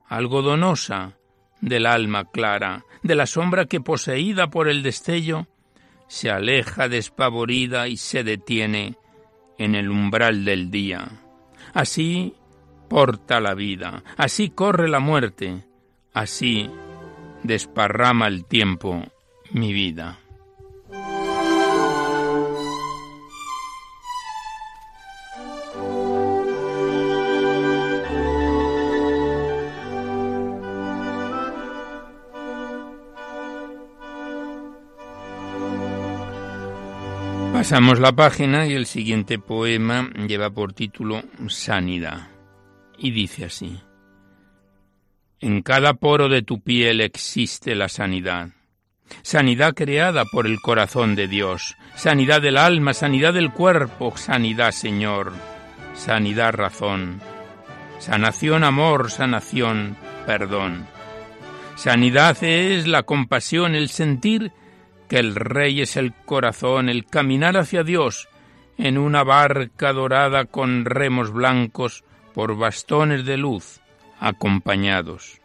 algodonosa, 0.09 1.17
del 1.61 1.87
alma 1.87 2.25
clara, 2.31 2.85
de 3.03 3.15
la 3.15 3.27
sombra 3.27 3.67
que 3.67 3.81
poseída 3.81 4.49
por 4.49 4.69
el 4.69 4.83
destello, 4.83 5.47
se 6.11 6.29
aleja 6.29 6.89
despavorida 6.89 7.87
y 7.87 7.97
se 7.97 8.25
detiene 8.25 8.97
en 9.59 9.77
el 9.77 9.89
umbral 9.89 10.45
del 10.45 10.69
día. 10.69 11.09
Así 11.73 12.35
porta 12.89 13.39
la 13.39 13.55
vida, 13.55 14.03
así 14.17 14.51
corre 14.51 14.89
la 14.89 14.99
muerte, 14.99 15.65
así 16.13 16.69
desparrama 17.45 18.27
el 18.27 18.45
tiempo 18.45 19.05
mi 19.53 19.73
vida. 19.73 20.19
Pasamos 37.61 37.99
la 37.99 38.13
página 38.13 38.67
y 38.67 38.73
el 38.73 38.87
siguiente 38.87 39.39
poema 39.39 40.09
lleva 40.27 40.49
por 40.49 40.73
título 40.73 41.23
Sanidad 41.49 42.29
y 42.97 43.11
dice 43.11 43.45
así. 43.45 43.79
En 45.41 45.61
cada 45.61 45.93
poro 45.93 46.31
de 46.31 46.41
tu 46.41 46.63
piel 46.63 47.03
existe 47.03 47.75
la 47.75 47.91
sanidad. 47.91 48.49
Sanidad 49.21 49.75
creada 49.75 50.25
por 50.25 50.47
el 50.47 50.59
corazón 50.63 51.15
de 51.17 51.29
Dios. 51.29 51.77
Sanidad 51.97 52.41
del 52.41 52.57
alma, 52.57 52.95
sanidad 52.95 53.35
del 53.35 53.53
cuerpo, 53.53 54.17
sanidad 54.17 54.73
Señor. 54.73 55.35
Sanidad 55.93 56.55
razón. 56.55 57.21
Sanación 57.99 58.65
amor, 58.65 59.11
sanación 59.11 59.99
perdón. 60.25 60.87
Sanidad 61.77 62.43
es 62.43 62.87
la 62.87 63.03
compasión, 63.03 63.75
el 63.75 63.91
sentir 63.91 64.51
que 65.11 65.19
el 65.19 65.35
Rey 65.35 65.81
es 65.81 65.97
el 65.97 66.15
corazón, 66.15 66.89
el 66.89 67.05
caminar 67.05 67.57
hacia 67.57 67.83
Dios 67.83 68.29
en 68.79 68.97
una 68.97 69.25
barca 69.25 69.93
dorada 69.93 70.45
con 70.45 70.85
remos 70.85 71.33
blancos 71.33 72.05
por 72.33 72.57
bastones 72.57 73.25
de 73.25 73.37
luz 73.37 73.81
acompañados. 74.21 75.41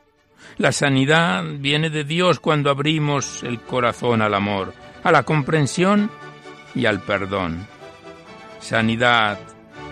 La 0.58 0.72
sanidad 0.72 1.44
viene 1.58 1.90
de 1.90 2.04
Dios 2.04 2.40
cuando 2.40 2.70
abrimos 2.70 3.42
el 3.42 3.60
corazón 3.60 4.22
al 4.22 4.36
amor, 4.36 4.72
a 5.04 5.12
la 5.12 5.24
comprensión 5.24 6.12
y 6.76 6.86
al 6.86 7.00
perdón. 7.02 7.66
Sanidad, 8.60 9.40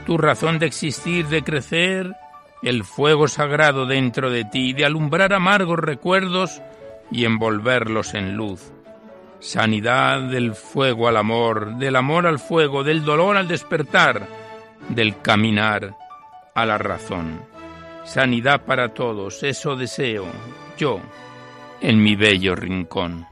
tu 0.05 0.19
razón 0.19 0.59
de 0.59 0.67
existir, 0.67 1.25
de 1.29 1.43
crecer, 1.43 2.13
el 2.61 2.83
fuego 2.83 3.27
sagrado 3.27 3.87
dentro 3.87 4.29
de 4.29 4.45
ti, 4.45 4.73
de 4.73 4.85
alumbrar 4.85 5.33
amargos 5.33 5.79
recuerdos 5.79 6.61
y 7.09 7.25
envolverlos 7.25 8.13
en 8.13 8.35
luz. 8.37 8.72
Sanidad 9.43 10.21
del 10.21 10.55
fuego 10.55 11.09
al 11.09 11.17
amor, 11.17 11.75
del 11.75 11.97
amor 11.97 12.27
al 12.27 12.39
fuego, 12.39 12.81
del 12.81 13.03
dolor 13.03 13.35
al 13.35 13.45
despertar, 13.45 14.25
del 14.87 15.19
caminar 15.21 15.97
a 16.55 16.65
la 16.65 16.77
razón. 16.77 17.41
Sanidad 18.05 18.61
para 18.61 18.93
todos, 18.93 19.43
eso 19.43 19.75
deseo 19.75 20.27
yo 20.77 21.01
en 21.81 22.01
mi 22.01 22.15
bello 22.15 22.55
rincón. 22.55 23.27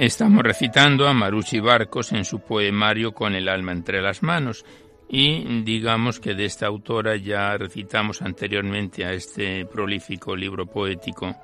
Estamos 0.00 0.42
recitando 0.42 1.06
a 1.06 1.12
Maruchi 1.12 1.60
Barcos 1.60 2.12
en 2.12 2.24
su 2.24 2.40
poemario 2.40 3.12
Con 3.12 3.34
el 3.34 3.50
alma 3.50 3.72
entre 3.72 4.00
las 4.00 4.22
manos 4.22 4.64
y 5.10 5.62
digamos 5.62 6.20
que 6.20 6.32
de 6.34 6.46
esta 6.46 6.66
autora 6.66 7.16
ya 7.16 7.54
recitamos 7.58 8.22
anteriormente 8.22 9.04
a 9.04 9.12
este 9.12 9.66
prolífico 9.66 10.34
libro 10.34 10.64
poético 10.64 11.36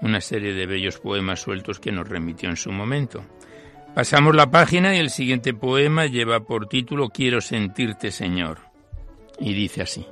una 0.00 0.20
serie 0.20 0.54
de 0.54 0.66
bellos 0.66 1.00
poemas 1.00 1.40
sueltos 1.40 1.80
que 1.80 1.90
nos 1.90 2.08
remitió 2.08 2.48
en 2.50 2.56
su 2.56 2.70
momento. 2.70 3.24
Pasamos 3.96 4.36
la 4.36 4.48
página 4.48 4.94
y 4.94 5.00
el 5.00 5.10
siguiente 5.10 5.52
poema 5.52 6.06
lleva 6.06 6.38
por 6.38 6.68
título 6.68 7.08
Quiero 7.08 7.40
sentirte 7.40 8.12
Señor 8.12 8.58
y 9.40 9.54
dice 9.54 9.82
así. 9.82 10.06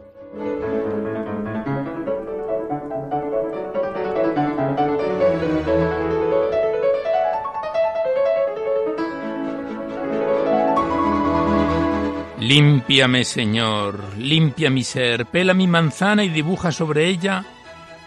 Límpiame, 12.50 13.22
Señor, 13.22 14.18
limpia 14.18 14.70
mi 14.70 14.82
ser, 14.82 15.26
pela 15.26 15.54
mi 15.54 15.68
manzana 15.68 16.24
y 16.24 16.30
dibuja 16.30 16.72
sobre 16.72 17.06
ella 17.06 17.44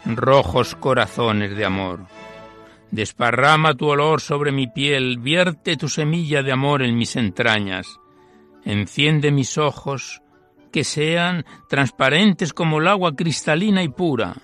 rojos 0.06 0.76
corazones 0.76 1.56
de 1.56 1.64
amor. 1.64 2.02
Desparrama 2.92 3.74
tu 3.74 3.88
olor 3.88 4.20
sobre 4.20 4.52
mi 4.52 4.68
piel, 4.68 5.20
vierte 5.20 5.78
tu 5.78 5.88
semilla 5.88 6.44
de 6.44 6.52
amor 6.52 6.82
en 6.82 6.98
mis 6.98 7.16
entrañas. 7.16 8.02
Enciende 8.66 9.32
mis 9.32 9.58
ojos, 9.58 10.22
que 10.74 10.84
sean 10.84 11.46
transparentes 11.70 12.52
como 12.52 12.82
el 12.82 12.90
agua 12.90 13.16
cristalina 13.16 13.82
y 13.82 13.88
pura. 13.88 14.36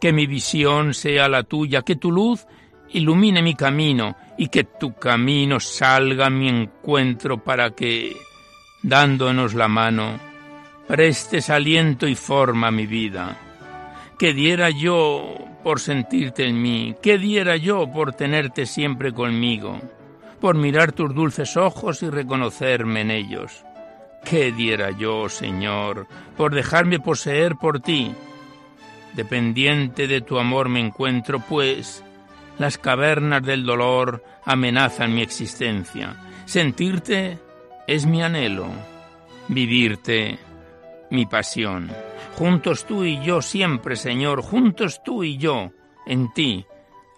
Que 0.00 0.14
mi 0.14 0.26
visión 0.26 0.94
sea 0.94 1.28
la 1.28 1.42
tuya, 1.42 1.82
que 1.82 1.96
tu 1.96 2.10
luz 2.10 2.46
ilumine 2.88 3.42
mi 3.42 3.54
camino 3.54 4.16
y 4.38 4.48
que 4.48 4.64
tu 4.64 4.94
camino 4.94 5.60
salga 5.60 6.28
a 6.28 6.30
mi 6.30 6.48
encuentro 6.48 7.44
para 7.44 7.72
que, 7.72 8.16
dándonos 8.86 9.54
la 9.54 9.66
mano, 9.66 10.20
prestes 10.86 11.50
aliento 11.50 12.06
y 12.06 12.14
forma 12.14 12.68
a 12.68 12.70
mi 12.70 12.86
vida. 12.86 13.36
Que 14.16 14.32
diera 14.32 14.70
yo 14.70 15.34
por 15.64 15.80
sentirte 15.80 16.46
en 16.46 16.62
mí? 16.62 16.94
¿Qué 17.02 17.18
diera 17.18 17.56
yo 17.56 17.90
por 17.92 18.12
tenerte 18.12 18.64
siempre 18.64 19.12
conmigo? 19.12 19.80
Por 20.40 20.54
mirar 20.54 20.92
tus 20.92 21.12
dulces 21.12 21.56
ojos 21.56 22.04
y 22.04 22.10
reconocerme 22.10 23.00
en 23.00 23.10
ellos. 23.10 23.64
¿Qué 24.24 24.52
diera 24.52 24.92
yo, 24.92 25.28
Señor, 25.28 26.06
por 26.36 26.54
dejarme 26.54 27.00
poseer 27.00 27.56
por 27.56 27.80
ti? 27.80 28.12
Dependiente 29.14 30.06
de 30.06 30.20
tu 30.20 30.38
amor 30.38 30.68
me 30.68 30.78
encuentro, 30.78 31.40
pues 31.40 32.04
las 32.58 32.78
cavernas 32.78 33.42
del 33.42 33.66
dolor 33.66 34.22
amenazan 34.44 35.12
mi 35.12 35.22
existencia. 35.22 36.16
Sentirte 36.44 37.40
es 37.86 38.06
mi 38.06 38.22
anhelo, 38.22 38.68
vivirte 39.48 40.38
mi 41.10 41.26
pasión. 41.26 41.90
Juntos 42.36 42.84
tú 42.84 43.04
y 43.04 43.22
yo 43.22 43.40
siempre, 43.42 43.96
Señor, 43.96 44.42
juntos 44.42 45.02
tú 45.04 45.24
y 45.24 45.38
yo, 45.38 45.72
en 46.06 46.32
ti, 46.32 46.66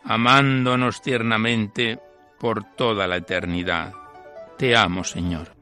amándonos 0.05 1.03
tiernamente 1.03 1.99
por 2.39 2.65
toda 2.77 3.07
la 3.07 3.17
eternidad. 3.17 3.93
Te 4.57 4.77
amo, 4.77 5.05
Señor. 5.05 5.58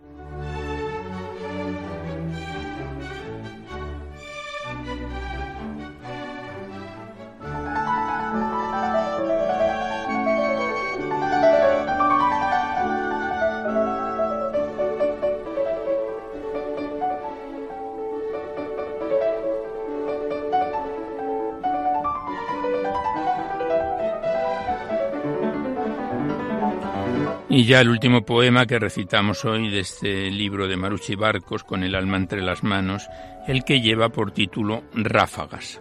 Y 27.56 27.64
ya 27.64 27.80
el 27.80 27.88
último 27.88 28.20
poema 28.20 28.66
que 28.66 28.78
recitamos 28.78 29.46
hoy 29.46 29.70
de 29.70 29.80
este 29.80 30.30
libro 30.30 30.68
de 30.68 30.76
Marucci 30.76 31.14
Barcos 31.14 31.64
con 31.64 31.84
el 31.84 31.94
alma 31.94 32.18
entre 32.18 32.42
las 32.42 32.62
manos, 32.62 33.08
el 33.48 33.64
que 33.64 33.80
lleva 33.80 34.10
por 34.10 34.30
título 34.30 34.82
Ráfagas. 34.92 35.80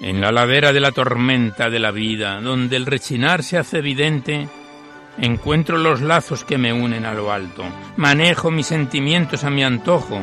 En 0.00 0.22
la 0.22 0.32
ladera 0.32 0.72
de 0.72 0.80
la 0.80 0.92
tormenta 0.92 1.68
de 1.68 1.78
la 1.80 1.90
vida, 1.90 2.40
donde 2.40 2.76
el 2.76 2.86
rechinar 2.86 3.42
se 3.42 3.58
hace 3.58 3.80
evidente, 3.80 4.48
Encuentro 5.18 5.78
los 5.78 6.00
lazos 6.00 6.44
que 6.44 6.58
me 6.58 6.72
unen 6.72 7.04
a 7.04 7.14
lo 7.14 7.32
alto. 7.32 7.64
Manejo 7.96 8.50
mis 8.50 8.66
sentimientos 8.66 9.44
a 9.44 9.50
mi 9.50 9.62
antojo, 9.62 10.20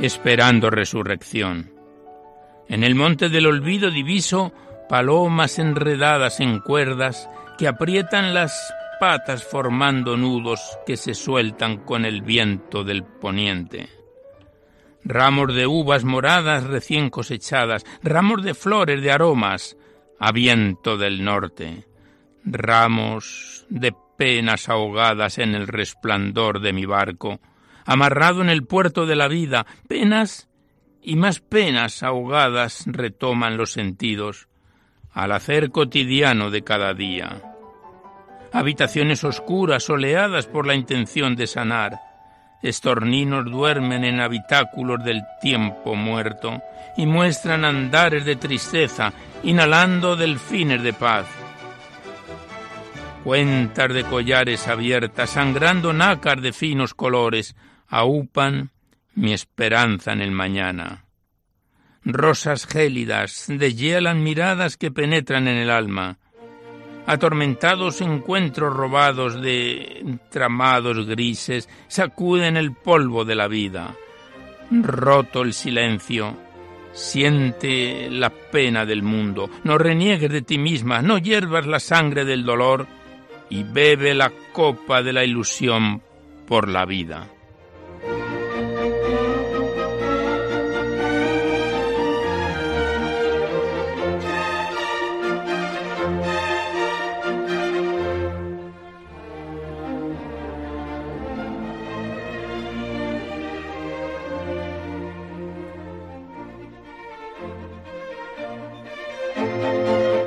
esperando 0.00 0.70
resurrección. 0.70 1.70
En 2.68 2.84
el 2.84 2.94
monte 2.94 3.28
del 3.28 3.46
olvido 3.46 3.90
diviso 3.90 4.52
palomas 4.88 5.58
enredadas 5.58 6.40
en 6.40 6.60
cuerdas 6.60 7.28
que 7.58 7.68
aprietan 7.68 8.32
las 8.32 8.72
patas 8.98 9.44
formando 9.44 10.16
nudos 10.16 10.78
que 10.86 10.96
se 10.96 11.14
sueltan 11.14 11.78
con 11.78 12.04
el 12.04 12.22
viento 12.22 12.84
del 12.84 13.02
poniente. 13.04 13.88
Ramos 15.04 15.54
de 15.54 15.66
uvas 15.66 16.04
moradas 16.04 16.64
recién 16.64 17.10
cosechadas, 17.10 17.84
ramos 18.02 18.42
de 18.42 18.54
flores 18.54 19.02
de 19.02 19.10
aromas 19.10 19.76
a 20.20 20.30
viento 20.30 20.96
del 20.96 21.24
norte, 21.24 21.84
ramos 22.44 23.66
de 23.68 23.92
penas 24.16 24.68
ahogadas 24.68 25.38
en 25.38 25.54
el 25.54 25.66
resplandor 25.66 26.60
de 26.60 26.72
mi 26.72 26.86
barco, 26.86 27.40
amarrado 27.84 28.42
en 28.42 28.48
el 28.48 28.64
puerto 28.64 29.06
de 29.06 29.16
la 29.16 29.28
vida, 29.28 29.66
penas 29.88 30.48
y 31.02 31.16
más 31.16 31.40
penas 31.40 32.02
ahogadas 32.02 32.84
retoman 32.86 33.56
los 33.56 33.72
sentidos 33.72 34.48
al 35.12 35.32
hacer 35.32 35.70
cotidiano 35.70 36.50
de 36.50 36.62
cada 36.62 36.94
día. 36.94 37.42
Habitaciones 38.52 39.24
oscuras, 39.24 39.84
soleadas 39.84 40.46
por 40.46 40.66
la 40.66 40.74
intención 40.74 41.36
de 41.36 41.46
sanar, 41.46 41.98
estorninos 42.62 43.44
duermen 43.46 44.04
en 44.04 44.20
habitáculos 44.20 45.02
del 45.04 45.22
tiempo 45.40 45.94
muerto 45.94 46.62
y 46.96 47.06
muestran 47.06 47.64
andares 47.64 48.24
de 48.24 48.36
tristeza, 48.36 49.12
inhalando 49.42 50.16
delfines 50.16 50.82
de 50.82 50.92
paz 50.92 51.26
Cuentas 53.24 53.94
de 53.94 54.02
collares 54.02 54.66
abiertas, 54.66 55.30
sangrando 55.30 55.92
nácar 55.92 56.40
de 56.40 56.52
finos 56.52 56.92
colores, 56.92 57.54
aupan 57.86 58.70
mi 59.14 59.32
esperanza 59.32 60.12
en 60.12 60.22
el 60.22 60.32
mañana. 60.32 61.04
Rosas 62.04 62.66
gélidas 62.66 63.44
deshielan 63.46 64.24
miradas 64.24 64.76
que 64.76 64.90
penetran 64.90 65.46
en 65.46 65.56
el 65.56 65.70
alma. 65.70 66.18
Atormentados 67.06 68.00
encuentros 68.00 68.74
robados 68.74 69.40
de 69.40 70.18
tramados 70.30 71.06
grises 71.06 71.68
sacuden 71.86 72.56
el 72.56 72.72
polvo 72.72 73.24
de 73.24 73.36
la 73.36 73.46
vida. 73.46 73.94
Roto 74.72 75.42
el 75.42 75.52
silencio, 75.52 76.36
siente 76.92 78.10
la 78.10 78.30
pena 78.30 78.84
del 78.84 79.04
mundo. 79.04 79.48
No 79.62 79.78
reniegues 79.78 80.30
de 80.30 80.42
ti 80.42 80.58
misma, 80.58 81.02
no 81.02 81.18
hiervas 81.18 81.66
la 81.66 81.78
sangre 81.78 82.24
del 82.24 82.44
dolor 82.44 82.88
y 83.52 83.64
bebe 83.64 84.14
la 84.14 84.32
copa 84.52 85.02
de 85.02 85.12
la 85.12 85.24
ilusión 85.24 86.00
por 86.46 86.68
la 86.68 86.86
vida. 86.86 87.28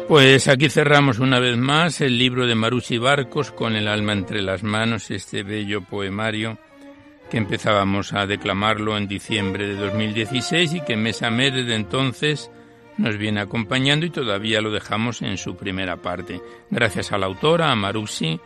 Pues 0.07 0.47
aquí 0.47 0.69
cerramos 0.69 1.17
una 1.17 1.39
vez 1.39 1.57
más 1.57 1.99
el 1.99 2.19
libro 2.19 2.45
de 2.45 2.53
Marucci 2.53 2.99
Barcos 2.99 3.51
con 3.51 3.75
el 3.75 3.87
alma 3.87 4.13
entre 4.13 4.43
las 4.43 4.61
manos, 4.61 5.09
este 5.09 5.41
bello 5.41 5.81
poemario 5.81 6.59
que 7.29 7.37
empezábamos 7.37 8.13
a 8.13 8.27
declamarlo 8.27 8.97
en 8.97 9.07
diciembre 9.07 9.67
de 9.67 9.75
2016 9.75 10.75
y 10.75 10.81
que 10.81 10.95
mes 10.95 11.23
a 11.23 11.31
mes 11.31 11.53
desde 11.53 11.75
entonces 11.75 12.51
nos 12.97 13.17
viene 13.17 13.41
acompañando 13.41 14.05
y 14.05 14.11
todavía 14.11 14.61
lo 14.61 14.71
dejamos 14.71 15.23
en 15.23 15.37
su 15.37 15.57
primera 15.57 15.97
parte. 15.97 16.39
Gracias 16.69 17.11
a 17.11 17.17
la 17.17 17.25
autora, 17.25 17.71
a 17.71 17.75
Marucci, 17.75 18.39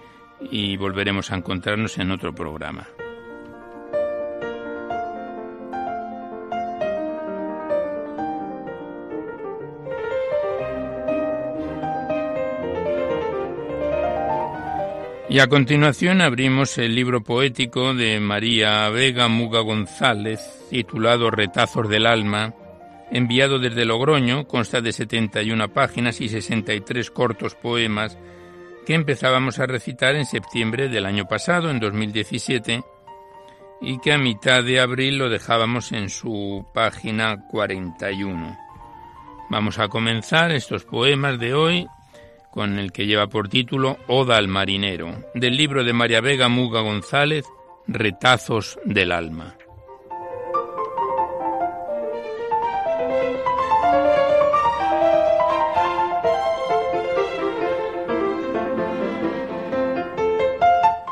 y 0.49 0.77
volveremos 0.77 1.31
a 1.31 1.35
encontrarnos 1.35 1.97
en 1.97 2.11
otro 2.11 2.33
programa. 2.33 2.87
Y 15.29 15.37
a 15.37 15.47
continuación 15.47 16.21
abrimos 16.21 16.79
el 16.79 16.95
libro 16.95 17.21
poético 17.21 17.93
de 17.93 18.19
María 18.19 18.89
Vega 18.89 19.27
Muga 19.27 19.59
González, 19.59 20.39
titulado 20.71 21.29
Retazos 21.29 21.87
del 21.87 22.07
Alma, 22.07 22.55
enviado 23.11 23.59
desde 23.59 23.85
Logroño, 23.85 24.47
consta 24.47 24.81
de 24.81 24.91
71 24.91 25.71
páginas 25.71 26.19
y 26.19 26.29
63 26.29 27.11
cortos 27.11 27.53
poemas 27.53 28.17
que 28.87 28.95
empezábamos 28.95 29.59
a 29.59 29.67
recitar 29.67 30.15
en 30.15 30.25
septiembre 30.25 30.89
del 30.89 31.05
año 31.05 31.27
pasado, 31.27 31.69
en 31.69 31.79
2017, 31.79 32.81
y 33.81 33.99
que 33.99 34.13
a 34.13 34.17
mitad 34.17 34.63
de 34.63 34.79
abril 34.79 35.19
lo 35.19 35.29
dejábamos 35.29 35.91
en 35.91 36.09
su 36.09 36.65
página 36.73 37.45
41. 37.49 38.57
Vamos 39.51 39.77
a 39.77 39.89
comenzar 39.89 40.51
estos 40.51 40.85
poemas 40.85 41.37
de 41.37 41.53
hoy 41.53 41.87
con 42.51 42.79
el 42.79 42.91
que 42.91 43.05
lleva 43.05 43.27
por 43.27 43.49
título 43.49 43.97
Oda 44.07 44.37
al 44.37 44.47
marinero, 44.47 45.25
del 45.33 45.55
libro 45.55 45.83
de 45.83 45.93
María 45.93 46.21
Vega 46.21 46.49
Muga 46.49 46.81
González, 46.81 47.45
Retazos 47.87 48.79
del 48.85 49.11
alma. 49.11 49.55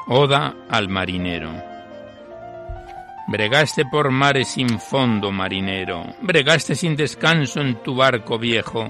Oda 0.09 0.55
al 0.69 0.87
marinero. 0.87 1.51
Bregaste 3.27 3.83
por 3.85 4.09
mares 4.09 4.47
sin 4.47 4.79
fondo, 4.79 5.33
marinero, 5.33 6.15
bregaste 6.21 6.75
sin 6.75 6.95
descanso 6.95 7.59
en 7.59 7.83
tu 7.83 7.93
barco 7.93 8.39
viejo, 8.39 8.89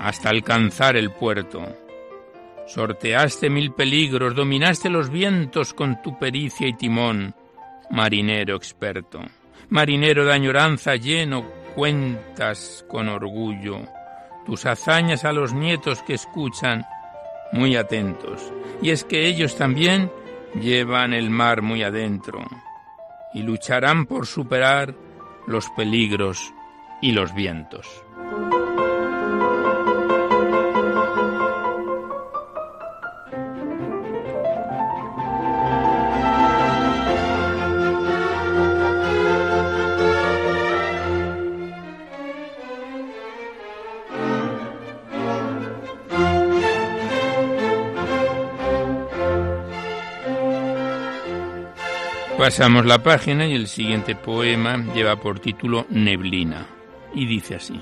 hasta 0.00 0.30
alcanzar 0.30 0.96
el 0.96 1.12
puerto. 1.12 1.62
Sorteaste 2.66 3.50
mil 3.50 3.72
peligros, 3.72 4.34
dominaste 4.34 4.90
los 4.90 5.10
vientos 5.10 5.74
con 5.74 6.02
tu 6.02 6.18
pericia 6.18 6.66
y 6.66 6.72
timón, 6.74 7.34
marinero 7.90 8.56
experto. 8.56 9.20
Marinero 9.68 10.24
de 10.24 10.32
añoranza 10.32 10.96
lleno, 10.96 11.44
cuentas 11.74 12.84
con 12.88 13.08
orgullo 13.08 13.80
tus 14.44 14.66
hazañas 14.66 15.24
a 15.24 15.32
los 15.32 15.52
nietos 15.52 16.02
que 16.02 16.14
escuchan 16.14 16.84
muy 17.52 17.76
atentos. 17.76 18.52
Y 18.82 18.90
es 18.90 19.04
que 19.04 19.26
ellos 19.26 19.56
también 19.56 20.10
llevan 20.60 21.12
el 21.12 21.30
mar 21.30 21.62
muy 21.62 21.82
adentro 21.82 22.40
y 23.34 23.42
lucharán 23.42 24.06
por 24.06 24.26
superar 24.26 24.94
los 25.46 25.68
peligros 25.70 26.52
y 27.00 27.12
los 27.12 27.34
vientos. 27.34 27.86
Pasamos 52.50 52.84
la 52.84 53.00
página 53.00 53.46
y 53.46 53.54
el 53.54 53.68
siguiente 53.68 54.16
poema 54.16 54.76
lleva 54.92 55.14
por 55.14 55.38
título 55.38 55.86
Neblina 55.88 56.66
y 57.14 57.24
dice 57.24 57.54
así. 57.54 57.80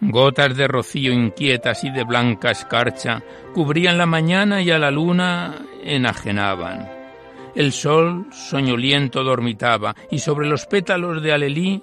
Gotas 0.00 0.56
de 0.56 0.68
rocío 0.68 1.12
inquietas 1.12 1.82
y 1.82 1.90
de 1.90 2.04
blanca 2.04 2.52
escarcha 2.52 3.20
cubrían 3.52 3.98
la 3.98 4.06
mañana 4.06 4.62
y 4.62 4.70
a 4.70 4.78
la 4.78 4.92
luna 4.92 5.56
enajenaban. 5.82 6.88
El 7.56 7.72
sol 7.72 8.26
soñoliento 8.30 9.24
dormitaba 9.24 9.96
y 10.08 10.20
sobre 10.20 10.46
los 10.46 10.66
pétalos 10.66 11.20
de 11.20 11.32
alelí 11.32 11.82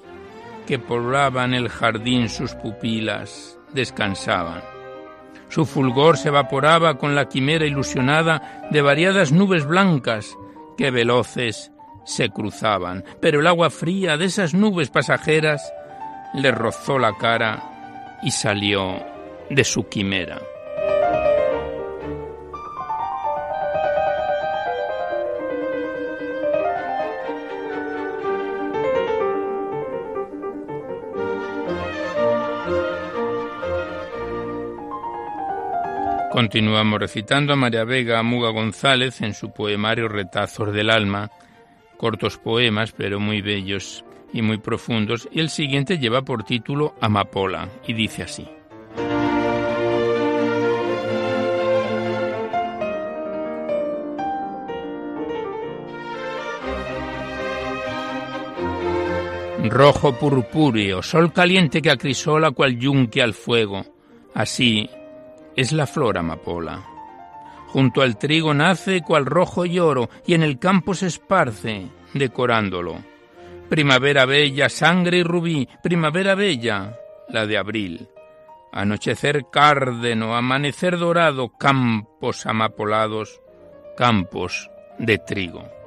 que 0.66 0.80
poblaban 0.80 1.54
el 1.54 1.68
jardín 1.68 2.30
sus 2.30 2.54
pupilas 2.54 3.60
descansaban. 3.74 4.62
Su 5.50 5.66
fulgor 5.66 6.16
se 6.16 6.30
evaporaba 6.30 6.98
con 6.98 7.16
la 7.16 7.28
quimera 7.28 7.66
ilusionada 7.66 8.70
de 8.72 8.82
variadas 8.82 9.34
nubes 9.34 9.66
blancas 9.66 10.38
que 10.80 10.92
veloces 10.92 11.74
se 12.06 12.30
cruzaban, 12.30 13.04
pero 13.20 13.42
el 13.42 13.48
agua 13.48 13.70
fría 13.70 14.16
de 14.16 14.24
esas 14.24 14.54
nubes 14.54 14.90
pasajeras 14.90 15.74
le 16.34 16.52
rozó 16.52 16.98
la 16.98 17.18
cara 17.18 18.18
y 18.24 18.32
salió 18.32 19.06
de 19.50 19.66
su 19.66 19.90
quimera. 19.90 20.40
Continuamos 36.40 37.02
recitando 37.02 37.52
a 37.52 37.58
María 37.58 37.84
Vega 37.84 38.24
Muga 38.24 38.52
González 38.52 39.20
en 39.20 39.34
su 39.34 39.52
poemario 39.52 40.08
Retazos 40.08 40.72
del 40.72 40.90
Alma, 40.90 41.30
cortos 41.98 42.38
poemas 42.38 42.94
pero 42.94 43.20
muy 43.20 43.42
bellos 43.42 44.06
y 44.32 44.42
muy 44.42 44.58
profundos, 44.58 45.28
y 45.34 45.42
el 45.42 45.50
siguiente 45.50 45.98
lleva 45.98 46.22
por 46.22 46.46
título 46.46 46.96
Amapola 47.02 47.68
y 47.86 47.92
dice 47.92 48.24
así. 48.24 48.48
Rojo 59.66 60.18
purpúreo, 60.18 61.04
sol 61.04 61.34
caliente 61.34 61.82
que 61.82 61.92
acrisola 61.92 62.52
cual 62.52 62.80
yunque 62.80 63.22
al 63.22 63.34
fuego, 63.34 63.86
así 64.34 64.90
es 65.60 65.74
la 65.74 65.86
flor 65.86 66.18
amapola. 66.18 66.82
Junto 67.68 68.02
al 68.02 68.18
trigo 68.18 68.54
nace 68.54 69.02
cual 69.02 69.26
rojo 69.26 69.66
lloro 69.66 70.10
y 70.26 70.34
en 70.34 70.42
el 70.42 70.58
campo 70.58 70.94
se 70.94 71.08
esparce, 71.08 71.86
decorándolo. 72.14 73.04
Primavera 73.68 74.26
bella, 74.26 74.70
sangre 74.70 75.18
y 75.18 75.24
rubí, 75.24 75.68
primavera 75.84 76.34
bella, 76.34 76.98
la 77.28 77.46
de 77.46 77.58
abril. 77.58 78.08
Anochecer 78.72 79.48
cárdeno, 79.52 80.34
amanecer 80.34 80.98
dorado, 80.98 81.50
campos 81.50 82.46
amapolados, 82.46 83.42
campos 83.98 84.72
de 84.98 85.18
trigo. 85.18 85.79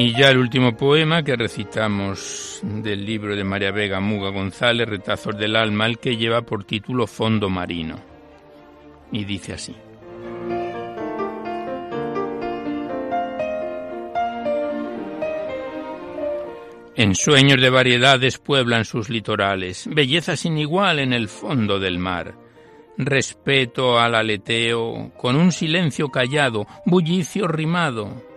Y 0.00 0.14
ya 0.14 0.30
el 0.30 0.38
último 0.38 0.74
poema 0.74 1.22
que 1.22 1.36
recitamos 1.36 2.60
del 2.62 3.04
libro 3.04 3.36
de 3.36 3.44
María 3.44 3.70
Vega 3.70 4.00
Muga 4.00 4.30
González, 4.30 4.88
Retazos 4.88 5.36
del 5.36 5.54
Alma, 5.54 5.84
el 5.84 5.98
que 5.98 6.16
lleva 6.16 6.40
por 6.40 6.64
título 6.64 7.06
Fondo 7.06 7.50
Marino. 7.50 8.00
Y 9.12 9.26
dice 9.26 9.52
así. 9.52 9.76
En 16.96 17.14
sueños 17.14 17.60
de 17.60 17.68
variedades 17.68 18.38
pueblan 18.38 18.86
sus 18.86 19.10
litorales, 19.10 19.86
belleza 19.86 20.34
sin 20.34 20.56
igual 20.56 20.98
en 20.98 21.12
el 21.12 21.28
fondo 21.28 21.78
del 21.78 21.98
mar. 21.98 22.36
Respeto 22.96 23.98
al 23.98 24.14
aleteo, 24.14 25.12
con 25.18 25.36
un 25.36 25.52
silencio 25.52 26.08
callado, 26.08 26.66
bullicio 26.86 27.46
rimado, 27.46 28.29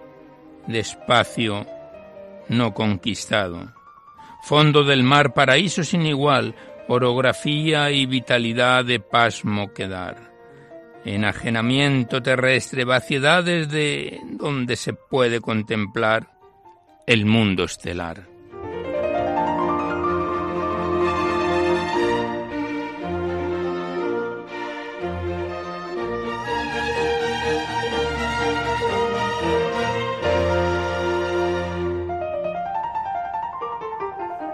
despacio 0.67 1.65
no 2.49 2.73
conquistado. 2.73 3.73
Fondo 4.43 4.83
del 4.83 5.03
mar, 5.03 5.33
paraíso 5.33 5.83
sin 5.83 6.05
igual, 6.05 6.55
orografía 6.87 7.91
y 7.91 8.05
vitalidad 8.05 8.83
de 8.83 8.99
pasmo 8.99 9.73
quedar. 9.73 10.31
Enajenamiento 11.05 12.21
terrestre, 12.21 12.85
vaciedades 12.85 13.69
de 13.69 14.19
donde 14.31 14.75
se 14.75 14.93
puede 14.93 15.41
contemplar 15.41 16.29
el 17.07 17.25
mundo 17.25 17.63
estelar. 17.65 18.32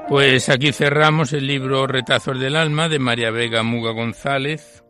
Pues 0.09 0.49
aquí 0.49 0.73
cerramos 0.73 1.33
el 1.33 1.45
libro 1.45 1.85
Retazos 1.85 2.39
del 2.39 2.55
Alma 2.55 2.89
de 2.89 2.97
María 2.97 3.29
Vega 3.29 3.61
Muga 3.61 3.91
González, 3.91 4.83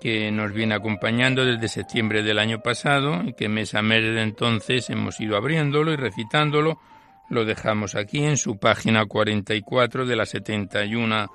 que 0.00 0.32
nos 0.32 0.54
viene 0.54 0.74
acompañando 0.74 1.44
desde 1.44 1.68
septiembre 1.68 2.22
del 2.22 2.38
año 2.38 2.62
pasado 2.62 3.22
y 3.22 3.34
que 3.34 3.50
mes 3.50 3.74
a 3.74 3.82
mes 3.82 4.02
entonces 4.16 4.88
hemos 4.88 5.20
ido 5.20 5.36
abriéndolo 5.36 5.92
y 5.92 5.96
recitándolo. 5.96 6.80
Lo 7.28 7.44
dejamos 7.44 7.96
aquí 7.96 8.24
en 8.24 8.38
su 8.38 8.58
página 8.58 9.04
44 9.04 10.06
de 10.06 10.16
la 10.16 10.24
71 10.24 11.30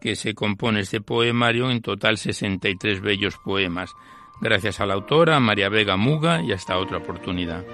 que 0.00 0.16
se 0.16 0.34
compone 0.34 0.80
este 0.80 1.00
poemario, 1.00 1.70
en 1.70 1.80
total 1.80 2.18
63 2.18 3.00
bellos 3.00 3.36
poemas. 3.44 3.92
Gracias 4.40 4.80
a 4.80 4.86
la 4.86 4.94
autora, 4.94 5.38
María 5.38 5.68
Vega 5.68 5.96
Muga, 5.96 6.42
y 6.42 6.50
hasta 6.50 6.76
otra 6.76 6.98
oportunidad. 6.98 7.64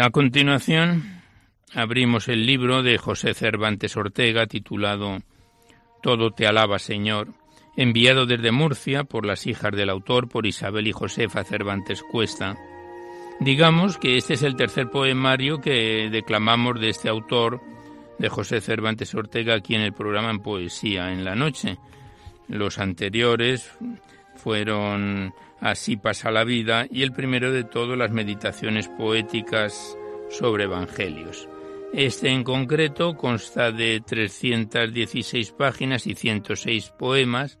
A 0.00 0.10
continuación 0.10 1.22
abrimos 1.74 2.28
el 2.28 2.46
libro 2.46 2.82
de 2.82 2.98
José 2.98 3.34
Cervantes 3.34 3.96
Ortega 3.96 4.46
titulado 4.46 5.18
Todo 6.02 6.30
te 6.30 6.46
alaba, 6.46 6.78
Señor, 6.78 7.28
enviado 7.76 8.24
desde 8.24 8.52
Murcia 8.52 9.04
por 9.04 9.26
las 9.26 9.46
hijas 9.46 9.72
del 9.72 9.90
autor, 9.90 10.28
por 10.28 10.46
Isabel 10.46 10.86
y 10.86 10.92
Josefa 10.92 11.42
Cervantes 11.42 12.02
Cuesta. 12.02 12.56
Digamos 13.40 13.98
que 13.98 14.16
este 14.16 14.34
es 14.34 14.42
el 14.42 14.56
tercer 14.56 14.88
poemario 14.88 15.60
que 15.60 16.08
declamamos 16.10 16.80
de 16.80 16.90
este 16.90 17.08
autor, 17.08 17.60
de 18.18 18.28
José 18.28 18.60
Cervantes 18.60 19.14
Ortega, 19.14 19.54
aquí 19.54 19.74
en 19.74 19.82
el 19.82 19.94
programa 19.94 20.30
en 20.30 20.40
Poesía 20.40 21.12
en 21.12 21.24
la 21.24 21.34
Noche. 21.34 21.76
Los 22.46 22.78
anteriores 22.78 23.72
fueron 24.36 25.34
Así 25.60 25.96
pasa 25.96 26.30
la 26.30 26.44
vida 26.44 26.86
y 26.90 27.02
el 27.02 27.12
primero 27.12 27.52
de 27.52 27.64
todos 27.64 27.98
las 27.98 28.10
meditaciones 28.10 28.88
poéticas 28.88 29.96
sobre 30.30 30.64
evangelios. 30.64 31.48
Este 31.92 32.28
en 32.28 32.44
concreto 32.44 33.16
consta 33.16 33.72
de 33.72 34.02
316 34.04 35.52
páginas 35.52 36.06
y 36.06 36.14
106 36.14 36.92
poemas 36.98 37.58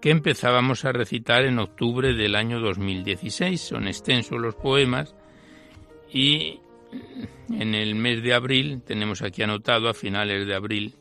que 0.00 0.10
empezábamos 0.10 0.84
a 0.84 0.92
recitar 0.92 1.44
en 1.44 1.58
octubre 1.58 2.14
del 2.14 2.34
año 2.34 2.60
2016. 2.60 3.60
Son 3.60 3.86
extensos 3.86 4.40
los 4.40 4.54
poemas 4.54 5.14
y 6.12 6.60
en 7.50 7.74
el 7.74 7.94
mes 7.94 8.22
de 8.22 8.34
abril, 8.34 8.82
tenemos 8.82 9.22
aquí 9.22 9.42
anotado 9.42 9.88
a 9.88 9.94
finales 9.94 10.46
de 10.46 10.54
abril, 10.54 10.94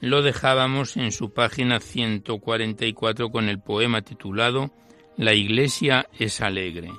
lo 0.00 0.22
dejábamos 0.22 0.96
en 0.96 1.12
su 1.12 1.32
página 1.32 1.80
144 1.80 3.30
con 3.30 3.48
el 3.48 3.60
poema 3.60 4.02
titulado 4.02 4.70
La 5.18 5.34
Iglesia 5.34 6.08
es 6.16 6.40
alegre, 6.40 6.92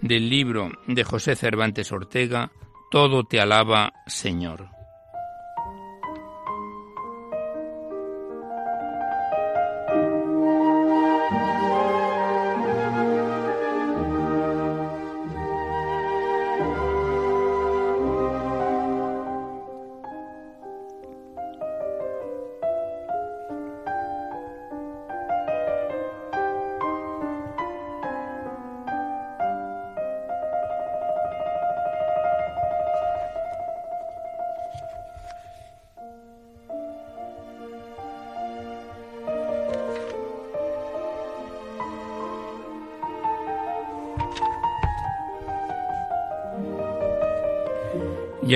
del 0.00 0.30
libro 0.30 0.72
de 0.86 1.04
José 1.04 1.36
Cervantes 1.36 1.92
Ortega, 1.92 2.50
Todo 2.90 3.24
te 3.24 3.38
alaba, 3.38 3.92
Señor. 4.06 4.75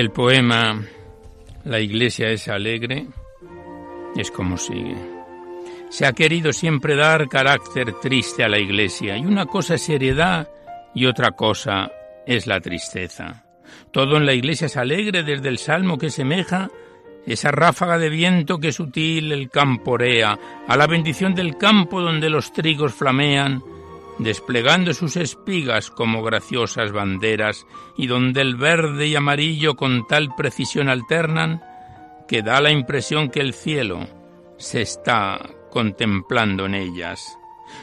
Y 0.01 0.03
el 0.03 0.09
poema 0.09 0.81
La 1.63 1.79
iglesia 1.79 2.31
es 2.31 2.47
alegre 2.47 3.05
es 4.15 4.31
como 4.31 4.57
sigue. 4.57 4.97
Se 5.89 6.07
ha 6.07 6.13
querido 6.13 6.53
siempre 6.53 6.95
dar 6.95 7.29
carácter 7.29 7.93
triste 8.01 8.43
a 8.43 8.49
la 8.49 8.57
iglesia 8.57 9.15
y 9.15 9.27
una 9.27 9.45
cosa 9.45 9.75
es 9.75 9.83
seriedad 9.83 10.49
y 10.95 11.05
otra 11.05 11.33
cosa 11.33 11.91
es 12.25 12.47
la 12.47 12.59
tristeza. 12.61 13.45
Todo 13.91 14.17
en 14.17 14.25
la 14.25 14.33
iglesia 14.33 14.65
es 14.65 14.75
alegre 14.75 15.21
desde 15.21 15.49
el 15.49 15.59
salmo 15.59 15.99
que 15.99 16.09
semeja 16.09 16.71
esa 17.27 17.51
ráfaga 17.51 17.99
de 17.99 18.09
viento 18.09 18.57
que 18.57 18.71
sutil 18.71 19.31
el 19.31 19.51
camporea, 19.51 20.39
a 20.67 20.77
la 20.77 20.87
bendición 20.87 21.35
del 21.35 21.57
campo 21.57 22.01
donde 22.01 22.31
los 22.31 22.51
trigos 22.51 22.95
flamean, 22.95 23.61
desplegando 24.21 24.93
sus 24.93 25.17
espigas 25.17 25.89
como 25.89 26.21
graciosas 26.21 26.91
banderas, 26.91 27.65
y 27.97 28.07
donde 28.07 28.41
el 28.41 28.55
verde 28.55 29.07
y 29.07 29.15
amarillo 29.15 29.75
con 29.75 30.05
tal 30.07 30.35
precisión 30.35 30.89
alternan, 30.89 31.63
que 32.27 32.43
da 32.43 32.61
la 32.61 32.71
impresión 32.71 33.29
que 33.29 33.41
el 33.41 33.53
cielo 33.53 34.07
se 34.57 34.81
está 34.81 35.39
contemplando 35.71 36.67
en 36.67 36.75
ellas. 36.75 37.37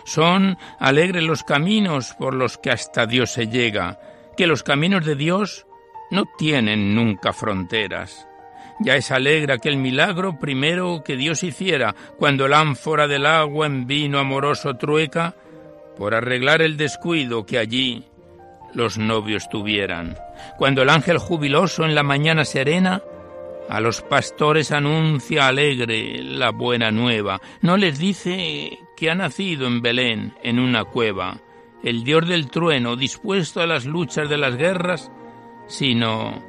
Son 0.04 0.56
alegres 0.78 1.24
los 1.24 1.42
caminos 1.42 2.14
por 2.18 2.34
los 2.34 2.56
que 2.56 2.70
hasta 2.70 3.06
Dios 3.06 3.32
se 3.32 3.48
llega, 3.48 3.98
que 4.36 4.46
los 4.46 4.62
caminos 4.62 5.04
de 5.04 5.16
Dios 5.16 5.66
no 6.10 6.24
tienen 6.38 6.94
nunca 6.94 7.32
fronteras. 7.32 8.28
Ya 8.80 8.94
es 8.94 9.10
alegre 9.10 9.54
aquel 9.54 9.76
milagro 9.76 10.38
primero 10.38 11.02
que 11.04 11.16
Dios 11.16 11.42
hiciera, 11.42 11.96
cuando 12.16 12.46
el 12.46 12.52
ánfora 12.52 13.08
del 13.08 13.26
agua 13.26 13.66
en 13.66 13.88
vino 13.88 14.20
amoroso 14.20 14.76
trueca, 14.76 15.34
por 15.98 16.14
arreglar 16.14 16.62
el 16.62 16.76
descuido 16.76 17.44
que 17.44 17.58
allí 17.58 18.04
los 18.72 18.98
novios 18.98 19.48
tuvieran. 19.48 20.16
Cuando 20.56 20.82
el 20.82 20.90
ángel 20.90 21.18
jubiloso 21.18 21.84
en 21.84 21.94
la 21.94 22.02
mañana 22.02 22.44
serena 22.44 23.02
a 23.68 23.80
los 23.80 24.00
pastores 24.02 24.72
anuncia 24.72 25.48
alegre 25.48 26.22
la 26.22 26.50
buena 26.50 26.90
nueva, 26.90 27.40
no 27.60 27.76
les 27.76 27.98
dice 27.98 28.78
que 28.96 29.10
ha 29.10 29.14
nacido 29.14 29.66
en 29.66 29.82
Belén, 29.82 30.34
en 30.42 30.58
una 30.58 30.84
cueva, 30.84 31.40
el 31.82 32.04
dios 32.04 32.26
del 32.28 32.48
trueno 32.48 32.96
dispuesto 32.96 33.60
a 33.60 33.66
las 33.66 33.84
luchas 33.84 34.28
de 34.28 34.38
las 34.38 34.56
guerras, 34.56 35.10
sino 35.66 36.42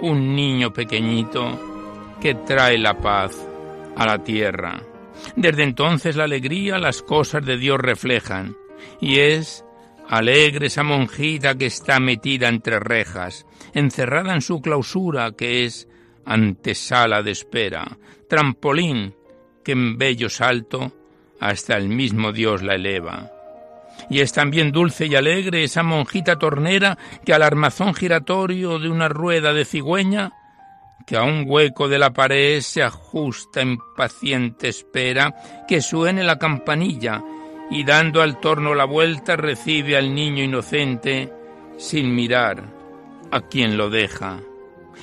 un 0.00 0.34
niño 0.34 0.72
pequeñito 0.72 2.16
que 2.20 2.34
trae 2.34 2.78
la 2.78 2.98
paz 2.98 3.48
a 3.96 4.06
la 4.06 4.18
tierra. 4.24 4.80
Desde 5.36 5.62
entonces 5.62 6.16
la 6.16 6.24
alegría 6.24 6.78
las 6.78 7.02
cosas 7.02 7.44
de 7.46 7.56
Dios 7.56 7.78
reflejan, 7.78 8.56
y 9.00 9.18
es 9.18 9.64
alegre 10.08 10.66
esa 10.66 10.82
monjita 10.82 11.56
que 11.56 11.66
está 11.66 12.00
metida 12.00 12.48
entre 12.48 12.78
rejas, 12.78 13.46
encerrada 13.72 14.34
en 14.34 14.42
su 14.42 14.60
clausura 14.60 15.32
que 15.32 15.64
es 15.64 15.88
antesala 16.24 17.22
de 17.22 17.30
espera, 17.30 17.98
trampolín 18.28 19.14
que 19.64 19.72
en 19.72 19.98
bello 19.98 20.28
salto 20.28 20.92
hasta 21.40 21.76
el 21.76 21.88
mismo 21.88 22.32
Dios 22.32 22.62
la 22.62 22.74
eleva. 22.74 23.30
Y 24.10 24.20
es 24.20 24.32
también 24.32 24.72
dulce 24.72 25.06
y 25.06 25.14
alegre 25.14 25.64
esa 25.64 25.82
monjita 25.82 26.36
tornera 26.36 26.98
que 27.24 27.32
al 27.32 27.42
armazón 27.42 27.94
giratorio 27.94 28.78
de 28.78 28.88
una 28.88 29.08
rueda 29.08 29.52
de 29.52 29.64
cigüeña, 29.64 30.32
que 31.06 31.16
a 31.16 31.22
un 31.22 31.44
hueco 31.46 31.88
de 31.88 31.98
la 31.98 32.12
pared 32.12 32.60
se 32.60 32.82
ajusta 32.82 33.60
en 33.60 33.78
paciente 33.96 34.68
espera 34.68 35.34
que 35.68 35.80
suene 35.80 36.22
la 36.22 36.38
campanilla 36.38 37.22
y 37.70 37.84
dando 37.84 38.22
al 38.22 38.38
torno 38.40 38.74
la 38.74 38.84
vuelta 38.84 39.36
recibe 39.36 39.96
al 39.96 40.14
niño 40.14 40.42
inocente 40.42 41.32
sin 41.78 42.14
mirar 42.14 42.64
a 43.30 43.40
quien 43.40 43.76
lo 43.76 43.90
deja. 43.90 44.40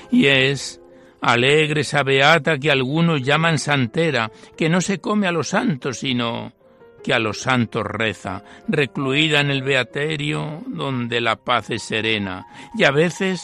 Y 0.10 0.28
es 0.28 0.82
alegre 1.22 1.82
esa 1.82 2.04
beata 2.04 2.58
que 2.58 2.72
algunos 2.72 3.22
llaman 3.22 3.60
santera, 3.60 4.32
que 4.58 4.70
no 4.70 4.82
se 4.82 5.00
come 5.00 5.28
a 5.28 5.32
los 5.32 5.50
santos, 5.50 6.00
sino 6.00 6.54
que 7.04 7.14
a 7.14 7.20
los 7.20 7.42
santos 7.42 7.84
reza, 7.84 8.44
recluida 8.68 9.42
en 9.42 9.50
el 9.50 9.64
beaterio 9.64 10.64
donde 10.68 11.20
la 11.20 11.36
paz 11.36 11.72
es 11.72 11.84
serena, 11.84 12.46
y 12.78 12.84
a 12.84 12.92
veces 12.92 13.44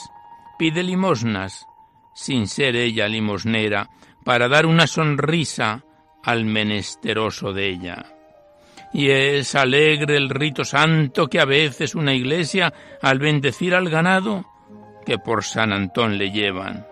pide 0.60 0.84
limosnas, 0.84 1.66
sin 2.14 2.48
ser 2.48 2.76
ella 2.76 3.08
limosnera, 3.08 3.90
para 4.24 4.48
dar 4.48 4.66
una 4.66 4.86
sonrisa 4.88 5.84
al 6.24 6.46
menesteroso 6.46 7.54
de 7.54 7.70
ella 7.70 8.17
y 8.94 9.10
es 9.10 9.56
alegre 9.56 10.18
el 10.18 10.30
rito 10.30 10.64
santo 10.64 11.28
que 11.28 11.40
a 11.40 11.46
veces 11.46 11.96
una 11.96 12.14
iglesia, 12.14 12.74
al 13.02 13.20
bendecir 13.20 13.76
al 13.76 13.90
ganado, 13.90 14.46
que 15.06 15.18
por 15.18 15.44
San 15.44 15.74
Antón 15.74 16.18
le 16.18 16.32
llevan. 16.32 16.86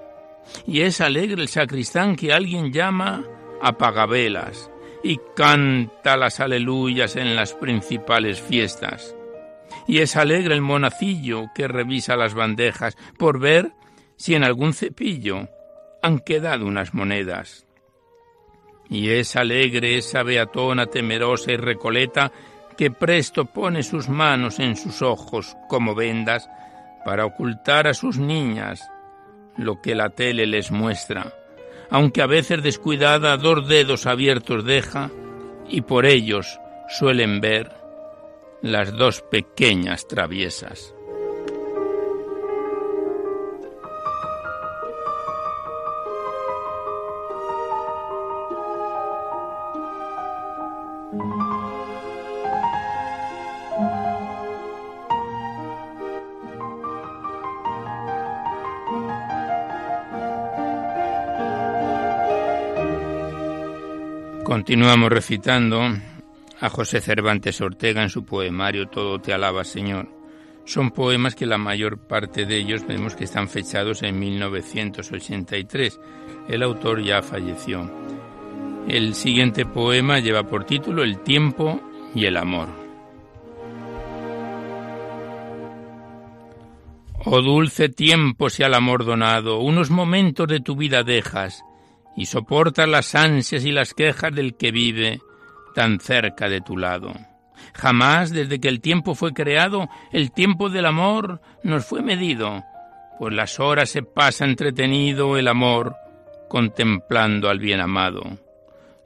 Y 0.68 0.82
es 0.82 1.02
alegre 1.02 1.42
el 1.42 1.48
sacristán 1.48 2.16
que 2.16 2.34
alguien 2.34 2.72
llama 2.72 3.24
apagavelas 3.62 4.70
y 5.04 5.20
canta 5.36 6.18
las 6.18 6.40
aleluyas 6.40 7.16
en 7.16 7.36
las 7.36 7.54
principales 7.54 8.42
fiestas. 8.42 9.16
Y 9.88 10.00
es 10.00 10.16
alegre 10.16 10.54
el 10.54 10.62
monacillo 10.62 11.48
que 11.54 11.68
revisa 11.68 12.16
las 12.16 12.34
bandejas 12.34 12.98
por 13.18 13.40
ver 13.40 13.74
si 14.18 14.36
en 14.36 14.44
algún 14.44 14.74
cepillo 14.74 15.50
han 16.02 16.20
quedado 16.20 16.66
unas 16.66 16.94
monedas. 16.94 17.65
Y 18.90 19.10
es 19.10 19.36
alegre 19.36 19.98
esa 19.98 20.24
beatona 20.24 20.86
temerosa 20.86 21.52
y 21.52 21.58
recoleta 21.58 22.32
que 22.78 22.92
presto 22.92 23.46
pone 23.46 23.84
sus 23.84 24.10
manos 24.10 24.60
en 24.60 24.76
sus 24.76 25.02
ojos 25.02 25.56
como 25.70 25.96
vendas 25.96 26.50
para 27.04 27.26
ocultar 27.26 27.88
a 27.88 27.94
sus 27.94 28.18
niñas 28.18 28.82
lo 29.58 29.82
que 29.82 29.96
la 29.96 30.10
tele 30.10 30.46
les 30.46 30.72
muestra, 30.72 31.34
aunque 31.90 32.22
a 32.22 32.28
veces 32.28 32.64
descuidada 32.64 33.38
dos 33.38 33.68
dedos 33.68 34.06
abiertos 34.06 34.66
deja 34.66 35.12
y 35.70 35.82
por 35.82 36.06
ellos 36.06 36.60
suelen 36.90 37.42
ver 37.42 37.72
las 38.62 38.92
dos 38.92 39.22
pequeñas 39.22 40.08
traviesas. 40.08 40.95
Continuamos 64.46 65.10
recitando 65.10 65.82
a 66.60 66.70
José 66.70 67.02
Cervantes 67.02 67.60
Ortega 67.62 68.04
en 68.04 68.12
su 68.12 68.24
poemario 68.26 68.88
Todo 68.88 69.18
te 69.18 69.34
alaba, 69.34 69.64
Señor. 69.64 70.08
Son 70.66 70.92
poemas 70.92 71.34
que 71.34 71.48
la 71.48 71.58
mayor 71.58 71.98
parte 71.98 72.46
de 72.46 72.58
ellos 72.58 72.86
vemos 72.86 73.16
que 73.16 73.24
están 73.24 73.50
fechados 73.50 74.04
en 74.04 74.20
1983. 74.20 76.00
El 76.48 76.62
autor 76.62 77.02
ya 77.02 77.24
falleció. 77.24 77.92
El 78.88 79.16
siguiente 79.16 79.66
poema 79.66 80.20
lleva 80.20 80.44
por 80.44 80.64
título 80.64 81.02
El 81.02 81.24
tiempo 81.24 81.82
y 82.14 82.26
el 82.26 82.38
amor. 82.38 82.70
Oh 87.26 87.42
dulce 87.42 87.90
tiempo 87.90 88.52
si 88.52 88.62
al 88.62 88.76
amor 88.76 89.06
donado, 89.06 89.58
unos 89.58 89.90
momentos 89.90 90.48
de 90.48 90.60
tu 90.60 90.76
vida 90.76 91.02
dejas, 91.02 91.64
y 92.16 92.26
soportas 92.26 92.88
las 92.88 93.16
ansias 93.16 93.66
y 93.66 93.72
las 93.72 93.94
quejas 93.94 94.34
del 94.34 94.56
que 94.56 94.72
vive 94.72 95.20
tan 95.74 96.00
cerca 96.00 96.48
de 96.50 96.62
tu 96.62 96.78
lado. 96.78 97.14
Jamás 97.74 98.32
desde 98.32 98.60
que 98.60 98.70
el 98.70 98.82
tiempo 98.82 99.16
fue 99.16 99.34
creado, 99.34 99.90
el 100.12 100.32
tiempo 100.32 100.70
del 100.70 100.86
amor 100.86 101.42
nos 101.64 101.86
fue 101.86 102.02
medido, 102.02 102.64
pues 103.20 103.34
las 103.34 103.60
horas 103.60 103.90
se 103.90 104.04
pasa 104.04 104.46
entretenido 104.46 105.38
el 105.38 105.48
amor 105.48 105.96
contemplando 106.48 107.50
al 107.50 107.60
bien 107.60 107.82
amado. 107.82 108.24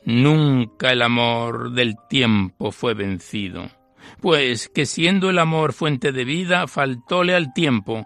Nunca 0.05 0.91
el 0.91 1.01
amor 1.01 1.71
del 1.71 1.95
tiempo 2.09 2.71
fue 2.71 2.93
vencido, 2.93 3.69
pues 4.21 4.69
que 4.69 4.85
siendo 4.85 5.29
el 5.29 5.39
amor 5.39 5.73
fuente 5.73 6.11
de 6.11 6.25
vida, 6.25 6.67
faltóle 6.67 7.35
al 7.35 7.53
tiempo 7.53 8.05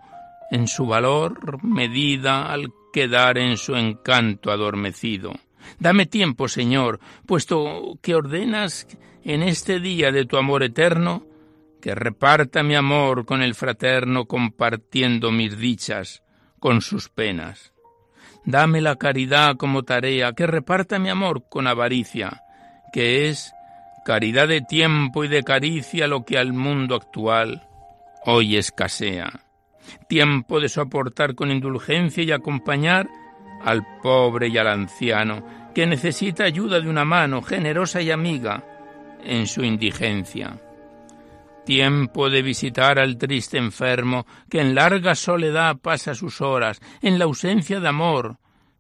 en 0.52 0.68
su 0.68 0.86
valor 0.86 1.64
medida 1.64 2.52
al 2.52 2.70
quedar 2.94 3.38
en 3.38 3.58
su 3.58 3.76
encanto 3.76 4.52
adormecido. 4.52 5.34
Dame 5.80 6.06
tiempo, 6.06 6.48
Señor, 6.48 7.00
puesto 7.26 7.98
que 8.02 8.16
ordenas 8.16 8.88
en 9.24 9.44
este 9.44 9.80
día 9.80 10.12
de 10.12 10.26
tu 10.26 10.38
amor 10.38 10.64
eterno, 10.64 11.26
que 11.82 11.96
reparta 11.96 12.64
mi 12.64 12.76
amor 12.76 13.26
con 13.26 13.42
el 13.42 13.56
fraterno 13.56 14.26
compartiendo 14.26 15.32
mis 15.32 15.58
dichas 15.58 16.24
con 16.60 16.82
sus 16.82 17.10
penas. 17.10 17.74
Dame 18.46 18.80
la 18.80 18.96
caridad 18.96 19.58
como 19.58 19.84
tarea, 19.84 20.34
que 20.34 20.48
reparta 20.48 21.00
mi 21.00 21.10
amor 21.10 21.44
con 21.50 21.68
avaricia, 21.68 22.44
que 22.94 23.28
es 23.28 23.54
caridad 24.06 24.48
de 24.48 24.62
tiempo 24.62 25.24
y 25.24 25.28
de 25.30 25.44
caricia 25.44 26.08
lo 26.08 26.24
que 26.24 26.38
al 26.38 26.54
mundo 26.54 26.96
actual 26.96 27.68
hoy 28.26 28.58
escasea 28.58 29.44
tiempo 30.08 30.60
de 30.60 30.70
soportar 30.70 31.36
con 31.36 31.52
indulgencia 31.52 32.24
y 32.24 32.32
acompañar 32.32 33.10
al 33.64 33.86
pobre 34.02 34.50
y 34.50 34.58
al 34.58 34.68
anciano, 34.68 35.72
que 35.74 35.86
necesita 35.86 36.44
ayuda 36.44 36.80
de 36.80 36.90
una 36.90 37.06
mano 37.06 37.42
generosa 37.42 38.02
y 38.02 38.12
amiga 38.12 38.64
en 39.24 39.48
su 39.48 39.64
indigencia. 39.64 40.60
Tiempo 41.66 42.30
de 42.30 42.42
visitar 42.42 43.00
al 43.00 43.18
triste 43.18 43.58
enfermo, 43.58 44.28
que 44.50 44.60
en 44.60 44.76
larga 44.76 45.16
soledad 45.16 45.78
pasa 45.78 46.14
sus 46.14 46.42
horas, 46.42 46.82
en 47.02 47.18
la 47.18 47.26
ausencia 47.26 47.80
de 47.80 47.88
amor, 47.88 48.38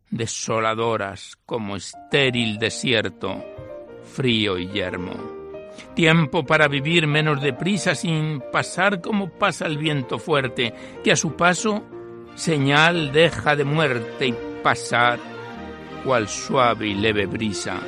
desoladoras 0.09 1.37
como 1.45 1.77
estéril 1.77 2.57
desierto, 2.57 3.43
frío 4.03 4.57
y 4.57 4.67
yermo 4.67 5.32
tiempo 5.95 6.45
para 6.45 6.67
vivir 6.67 7.07
menos 7.07 7.41
deprisa 7.41 7.95
sin 7.95 8.41
pasar 8.51 9.01
como 9.01 9.29
pasa 9.29 9.65
el 9.65 9.77
viento 9.77 10.19
fuerte, 10.19 10.73
que 11.03 11.11
a 11.11 11.15
su 11.15 11.35
paso 11.35 11.83
señal 12.35 13.11
deja 13.11 13.55
de 13.55 13.63
muerte 13.63 14.27
y 14.27 14.35
pasar 14.63 15.19
cual 16.03 16.27
suave 16.27 16.87
y 16.87 16.93
leve 16.95 17.25
brisa, 17.25 17.79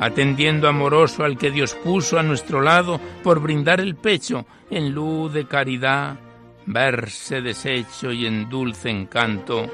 atendiendo 0.00 0.68
amoroso 0.68 1.24
al 1.24 1.36
que 1.36 1.50
Dios 1.50 1.74
puso 1.74 2.18
a 2.18 2.22
nuestro 2.22 2.62
lado 2.62 3.00
por 3.22 3.40
brindar 3.40 3.80
el 3.80 3.96
pecho 3.96 4.46
en 4.70 4.92
luz 4.92 5.32
de 5.32 5.46
caridad, 5.46 6.18
verse 6.66 7.40
deshecho 7.40 8.12
y 8.12 8.26
en 8.26 8.48
dulce 8.48 8.90
encanto 8.90 9.66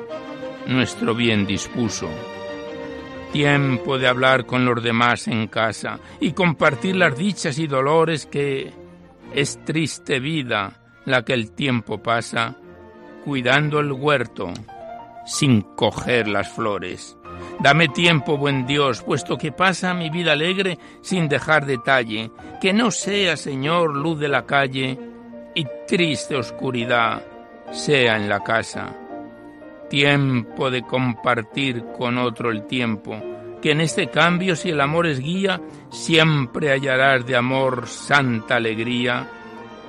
nuestro 0.67 1.15
bien 1.15 1.47
dispuso 1.47 2.09
tiempo 3.35 3.99
de 3.99 4.07
hablar 4.07 4.47
con 4.47 4.65
los 4.65 4.81
demás 4.81 5.27
en 5.27 5.49
casa 5.49 5.99
y 6.21 6.31
compartir 6.35 6.95
las 6.95 7.19
dichas 7.19 7.59
y 7.59 7.67
dolores 7.67 8.27
que 8.27 8.73
es 9.35 9.59
triste 9.65 10.21
vida 10.21 10.81
la 11.05 11.25
que 11.25 11.33
el 11.33 11.51
tiempo 11.51 12.01
pasa 12.01 12.55
cuidando 13.25 13.81
el 13.81 13.91
huerto 13.91 14.53
sin 15.27 15.63
coger 15.63 16.29
las 16.29 16.49
flores. 16.49 17.17
Dame 17.59 17.89
tiempo, 17.89 18.39
buen 18.39 18.69
Dios, 18.69 19.03
puesto 19.03 19.37
que 19.37 19.51
pasa 19.51 19.95
mi 19.95 20.11
vida 20.11 20.31
alegre 20.31 20.79
sin 21.03 21.29
dejar 21.29 21.67
detalle, 21.67 22.31
que 22.61 22.73
no 22.73 22.93
sea, 22.93 23.37
Señor, 23.37 23.97
luz 23.97 24.21
de 24.21 24.29
la 24.29 24.47
calle 24.47 24.97
y 25.57 25.67
triste 25.89 26.37
oscuridad 26.37 27.21
sea 27.73 28.17
en 28.17 28.29
la 28.29 28.45
casa 28.45 28.95
tiempo 29.95 30.73
de 30.73 30.83
compartir 30.83 31.85
con 31.97 32.19
otro 32.19 32.51
el 32.51 32.67
tiempo, 32.67 33.17
que 33.63 33.71
en 33.71 33.81
este 33.81 34.09
cambio 34.09 34.57
si 34.57 34.71
el 34.71 34.81
amor 34.81 35.07
es 35.07 35.21
guía, 35.21 35.61
siempre 35.89 36.71
hallarás 36.71 37.25
de 37.25 37.37
amor 37.37 37.87
santa 37.87 38.57
alegría 38.57 39.31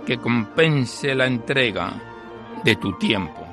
que 0.06 0.20
compense 0.20 1.16
la 1.16 1.26
entrega 1.26 1.94
de 2.64 2.76
tu 2.76 2.94
tiempo. 3.00 3.45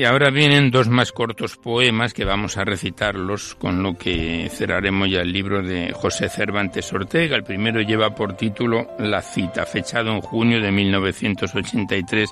Y 0.00 0.04
ahora 0.06 0.30
vienen 0.30 0.70
dos 0.70 0.88
más 0.88 1.12
cortos 1.12 1.58
poemas 1.58 2.14
que 2.14 2.24
vamos 2.24 2.56
a 2.56 2.64
recitarlos, 2.64 3.54
con 3.54 3.82
lo 3.82 3.98
que 3.98 4.48
cerraremos 4.50 5.10
ya 5.10 5.20
el 5.20 5.30
libro 5.30 5.62
de 5.62 5.92
José 5.92 6.30
Cervantes 6.30 6.90
Ortega. 6.94 7.36
El 7.36 7.44
primero 7.44 7.82
lleva 7.82 8.14
por 8.14 8.32
título 8.32 8.92
La 8.98 9.20
cita, 9.20 9.66
fechado 9.66 10.10
en 10.12 10.22
junio 10.22 10.58
de 10.58 10.72
1983. 10.72 12.30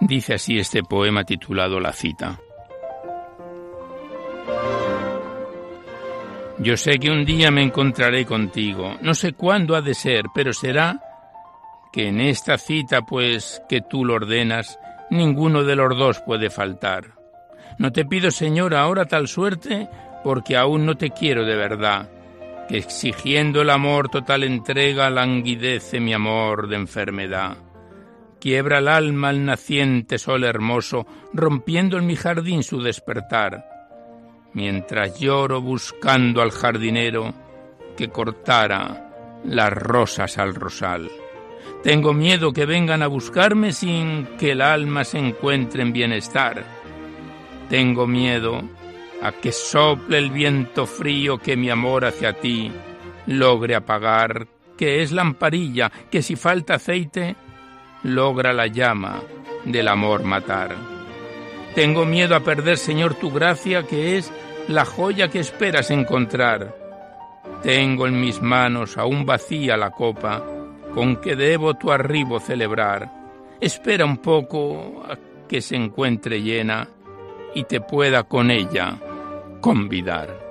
Dice 0.00 0.34
así 0.34 0.58
este 0.58 0.82
poema 0.82 1.24
titulado 1.24 1.80
La 1.80 1.94
cita. 1.94 2.38
Yo 6.58 6.76
sé 6.76 6.98
que 6.98 7.10
un 7.10 7.24
día 7.24 7.50
me 7.50 7.62
encontraré 7.62 8.26
contigo, 8.26 8.98
no 9.00 9.14
sé 9.14 9.32
cuándo 9.32 9.74
ha 9.74 9.80
de 9.80 9.94
ser, 9.94 10.26
pero 10.34 10.52
será 10.52 11.00
que 11.94 12.08
en 12.08 12.20
esta 12.20 12.58
cita, 12.58 13.06
pues 13.06 13.62
que 13.70 13.80
tú 13.80 14.04
lo 14.04 14.16
ordenas, 14.16 14.78
ninguno 15.10 15.64
de 15.64 15.76
los 15.76 15.96
dos 15.96 16.20
puede 16.20 16.50
faltar. 16.50 17.16
No 17.78 17.92
te 17.92 18.04
pido, 18.04 18.30
Señor, 18.30 18.74
ahora 18.74 19.04
tal 19.04 19.28
suerte, 19.28 19.88
porque 20.24 20.56
aún 20.56 20.86
no 20.86 20.96
te 20.96 21.10
quiero 21.10 21.44
de 21.44 21.56
verdad, 21.56 22.08
que 22.68 22.78
exigiendo 22.78 23.62
el 23.62 23.70
amor 23.70 24.08
total 24.08 24.44
entrega 24.44 25.10
languidece 25.10 26.00
mi 26.00 26.14
amor 26.14 26.68
de 26.68 26.76
enfermedad. 26.76 27.56
Quiebra 28.40 28.78
el 28.78 28.88
alma 28.88 29.28
al 29.28 29.44
naciente 29.44 30.18
sol 30.18 30.44
hermoso, 30.44 31.06
rompiendo 31.32 31.98
en 31.98 32.06
mi 32.06 32.16
jardín 32.16 32.62
su 32.62 32.82
despertar, 32.82 33.64
mientras 34.52 35.18
lloro 35.18 35.60
buscando 35.60 36.42
al 36.42 36.50
jardinero 36.50 37.34
que 37.96 38.08
cortara 38.08 39.40
las 39.44 39.72
rosas 39.72 40.38
al 40.38 40.54
rosal. 40.54 41.10
Tengo 41.82 42.12
miedo 42.12 42.52
que 42.52 42.66
vengan 42.66 43.02
a 43.02 43.06
buscarme 43.06 43.72
sin 43.72 44.26
que 44.38 44.52
el 44.52 44.60
alma 44.60 45.04
se 45.04 45.18
encuentre 45.18 45.82
en 45.82 45.92
bienestar. 45.92 46.64
Tengo 47.68 48.06
miedo 48.06 48.62
a 49.22 49.32
que 49.32 49.52
sople 49.52 50.18
el 50.18 50.30
viento 50.30 50.86
frío 50.86 51.38
que 51.38 51.56
mi 51.56 51.70
amor 51.70 52.04
hacia 52.04 52.32
ti 52.32 52.72
logre 53.26 53.74
apagar, 53.74 54.46
que 54.76 55.02
es 55.02 55.12
lamparilla 55.12 55.90
que 56.10 56.22
si 56.22 56.36
falta 56.36 56.74
aceite 56.74 57.36
logra 58.02 58.52
la 58.52 58.66
llama 58.66 59.22
del 59.64 59.88
amor 59.88 60.22
matar. 60.22 60.74
Tengo 61.74 62.04
miedo 62.04 62.34
a 62.34 62.40
perder, 62.40 62.78
Señor, 62.78 63.14
tu 63.14 63.30
gracia, 63.30 63.86
que 63.86 64.16
es 64.16 64.32
la 64.68 64.84
joya 64.84 65.28
que 65.28 65.40
esperas 65.40 65.90
encontrar. 65.90 66.74
Tengo 67.62 68.06
en 68.06 68.20
mis 68.20 68.40
manos 68.40 68.96
aún 68.96 69.26
vacía 69.26 69.76
la 69.76 69.90
copa 69.90 70.42
con 70.96 71.16
que 71.16 71.36
debo 71.36 71.74
tu 71.74 71.92
arribo 71.92 72.40
celebrar. 72.40 73.12
Espera 73.60 74.06
un 74.06 74.16
poco 74.16 75.02
a 75.06 75.18
que 75.46 75.60
se 75.60 75.76
encuentre 75.76 76.40
llena 76.40 76.88
y 77.54 77.64
te 77.64 77.82
pueda 77.82 78.22
con 78.22 78.50
ella 78.50 78.98
convidar. 79.60 80.45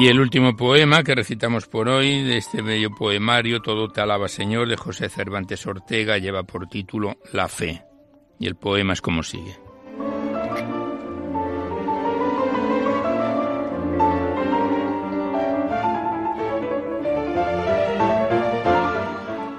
Y 0.00 0.08
el 0.08 0.18
último 0.18 0.56
poema 0.56 1.02
que 1.04 1.14
recitamos 1.14 1.66
por 1.66 1.86
hoy 1.86 2.22
de 2.22 2.38
este 2.38 2.62
bello 2.62 2.88
poemario, 2.90 3.60
Todo 3.60 3.88
te 3.88 4.00
alaba 4.00 4.28
Señor, 4.28 4.66
de 4.66 4.78
José 4.78 5.10
Cervantes 5.10 5.66
Ortega, 5.66 6.16
lleva 6.16 6.42
por 6.42 6.68
título 6.68 7.18
La 7.34 7.48
fe. 7.48 7.82
Y 8.38 8.46
el 8.46 8.56
poema 8.56 8.94
es 8.94 9.02
como 9.02 9.22
sigue. 9.22 9.58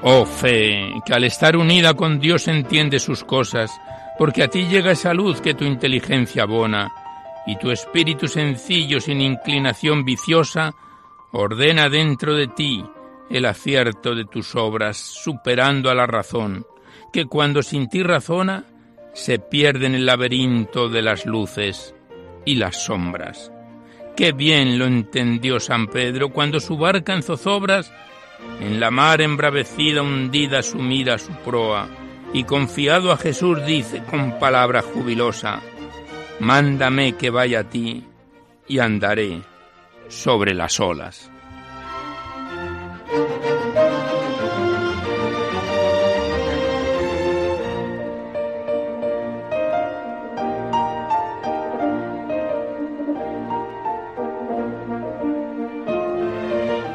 Oh 0.01 0.25
fe, 0.25 0.91
que 1.05 1.13
al 1.13 1.23
estar 1.23 1.55
unida 1.55 1.93
con 1.93 2.19
Dios 2.19 2.47
entiende 2.47 2.97
sus 2.97 3.23
cosas, 3.23 3.69
porque 4.17 4.41
a 4.41 4.47
ti 4.47 4.63
llega 4.63 4.93
esa 4.93 5.13
luz 5.13 5.39
que 5.39 5.53
tu 5.53 5.65
inteligencia 5.65 6.41
abona, 6.41 6.91
y 7.45 7.57
tu 7.57 7.71
espíritu 7.71 8.27
sencillo 8.27 8.99
sin 8.99 9.21
inclinación 9.21 10.05
viciosa 10.05 10.73
ordena 11.31 11.89
dentro 11.89 12.35
de 12.35 12.47
ti 12.47 12.83
el 13.29 13.45
acierto 13.45 14.13
de 14.13 14.25
tus 14.25 14.55
obras, 14.55 14.97
superando 14.97 15.89
a 15.89 15.95
la 15.95 16.05
razón, 16.05 16.65
que 17.13 17.25
cuando 17.25 17.63
sin 17.63 17.87
ti 17.87 18.03
razona, 18.03 18.65
se 19.13 19.39
pierde 19.39 19.87
en 19.87 19.95
el 19.95 20.05
laberinto 20.05 20.89
de 20.89 21.01
las 21.01 21.25
luces 21.25 21.95
y 22.45 22.55
las 22.55 22.83
sombras. 22.83 23.51
Qué 24.15 24.33
bien 24.33 24.77
lo 24.77 24.85
entendió 24.85 25.59
San 25.59 25.87
Pedro 25.87 26.29
cuando 26.29 26.59
su 26.59 26.77
barca 26.77 27.13
en 27.13 27.23
zozobras 27.23 27.91
en 28.59 28.79
la 28.79 28.91
mar 28.91 29.21
embravecida 29.21 30.01
hundida 30.01 30.61
sumida 30.61 31.17
su 31.17 31.31
proa, 31.45 31.87
y 32.33 32.43
confiado 32.43 33.11
a 33.11 33.17
Jesús 33.17 33.65
dice 33.65 34.03
con 34.09 34.39
palabra 34.39 34.81
jubilosa, 34.81 35.61
Mándame 36.41 37.13
que 37.13 37.29
vaya 37.29 37.59
a 37.59 37.69
ti 37.69 38.03
y 38.67 38.79
andaré 38.79 39.41
sobre 40.07 40.55
las 40.55 40.79
olas. 40.79 41.29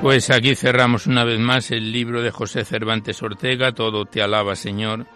Pues 0.03 0.31
aquí 0.31 0.57
cerramos 0.57 1.07
una 1.07 1.23
vez 1.23 1.39
más 1.39 1.71
el 1.71 1.93
libro 1.93 2.21
de 2.21 2.33
José 2.33 2.65
Cervantes 2.65 3.23
Ortega, 3.23 3.73
Todo 3.73 4.07
te 4.07 4.23
alaba 4.23 4.57
Señor, 4.57 5.07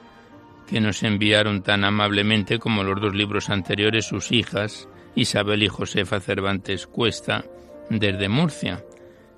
que 0.70 0.80
nos 0.80 1.02
enviaron 1.02 1.62
tan 1.62 1.84
amablemente 1.84 2.60
como 2.60 2.84
los 2.84 3.00
dos 3.00 3.12
libros 3.12 3.50
anteriores 3.50 4.06
sus 4.06 4.30
hijas, 4.30 4.88
Isabel 5.16 5.64
y 5.64 5.68
Josefa 5.68 6.20
Cervantes 6.20 6.86
Cuesta, 6.86 7.44
desde 7.88 8.28
Murcia. 8.28 8.84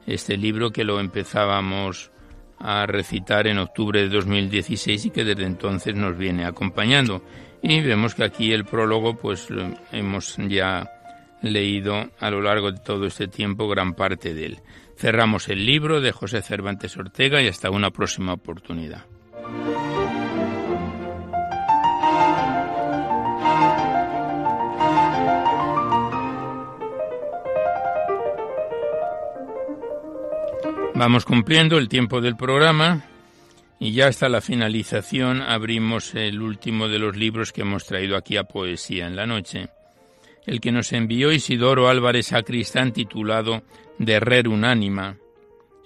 Este 0.06 0.36
libro 0.36 0.70
que 0.70 0.84
lo 0.84 1.00
empezábamos 1.00 2.10
a 2.58 2.84
recitar 2.84 3.46
en 3.46 3.58
octubre 3.58 4.02
de 4.02 4.10
2016 4.10 5.06
y 5.06 5.10
que 5.10 5.24
desde 5.24 5.44
entonces 5.44 5.94
nos 5.94 6.18
viene 6.18 6.44
acompañando. 6.44 7.24
Y 7.62 7.80
vemos 7.80 8.14
que 8.14 8.24
aquí 8.24 8.52
el 8.52 8.66
prólogo 8.66 9.16
pues 9.16 9.48
hemos 9.90 10.36
ya 10.36 10.90
leído 11.40 12.10
a 12.20 12.30
lo 12.30 12.42
largo 12.42 12.72
de 12.72 12.80
todo 12.80 13.06
este 13.06 13.26
tiempo 13.26 13.68
gran 13.68 13.94
parte 13.94 14.34
de 14.34 14.46
él. 14.46 14.58
Cerramos 14.96 15.48
el 15.48 15.64
libro 15.64 16.02
de 16.02 16.12
José 16.12 16.42
Cervantes 16.42 16.96
Ortega 16.98 17.40
y 17.40 17.48
hasta 17.48 17.70
una 17.70 17.90
próxima 17.90 18.34
oportunidad. 18.34 19.06
Vamos 31.04 31.24
cumpliendo 31.24 31.78
el 31.78 31.88
tiempo 31.88 32.20
del 32.20 32.36
programa 32.36 33.02
y 33.80 33.90
ya 33.90 34.06
hasta 34.06 34.28
la 34.28 34.40
finalización 34.40 35.42
abrimos 35.42 36.14
el 36.14 36.40
último 36.40 36.86
de 36.86 37.00
los 37.00 37.16
libros 37.16 37.50
que 37.50 37.62
hemos 37.62 37.86
traído 37.86 38.16
aquí 38.16 38.36
a 38.36 38.44
Poesía 38.44 39.08
en 39.08 39.16
la 39.16 39.26
Noche, 39.26 39.68
el 40.46 40.60
que 40.60 40.70
nos 40.70 40.92
envió 40.92 41.32
Isidoro 41.32 41.88
Álvarez 41.88 42.28
Sacristán 42.28 42.92
titulado 42.92 43.64
de 43.98 44.20
Rer 44.20 44.46
Unánima, 44.46 45.16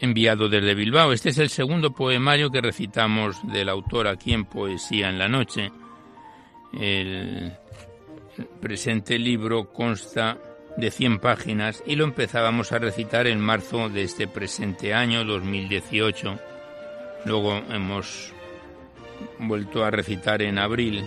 enviado 0.00 0.50
desde 0.50 0.74
Bilbao. 0.74 1.14
Este 1.14 1.30
es 1.30 1.38
el 1.38 1.48
segundo 1.48 1.94
poemario 1.94 2.50
que 2.50 2.60
recitamos 2.60 3.38
del 3.50 3.70
autor 3.70 4.08
aquí 4.08 4.34
en 4.34 4.44
Poesía 4.44 5.08
en 5.08 5.18
la 5.18 5.28
Noche. 5.28 5.72
El 6.78 7.54
presente 8.60 9.18
libro 9.18 9.72
consta 9.72 10.36
de 10.76 10.90
100 10.90 11.18
páginas 11.18 11.82
y 11.86 11.96
lo 11.96 12.04
empezábamos 12.04 12.72
a 12.72 12.78
recitar 12.78 13.26
en 13.26 13.40
marzo 13.40 13.88
de 13.88 14.02
este 14.02 14.28
presente 14.28 14.94
año 14.94 15.24
2018. 15.24 16.38
Luego 17.24 17.56
hemos 17.70 18.32
vuelto 19.38 19.84
a 19.84 19.90
recitar 19.90 20.42
en 20.42 20.58
abril 20.58 21.04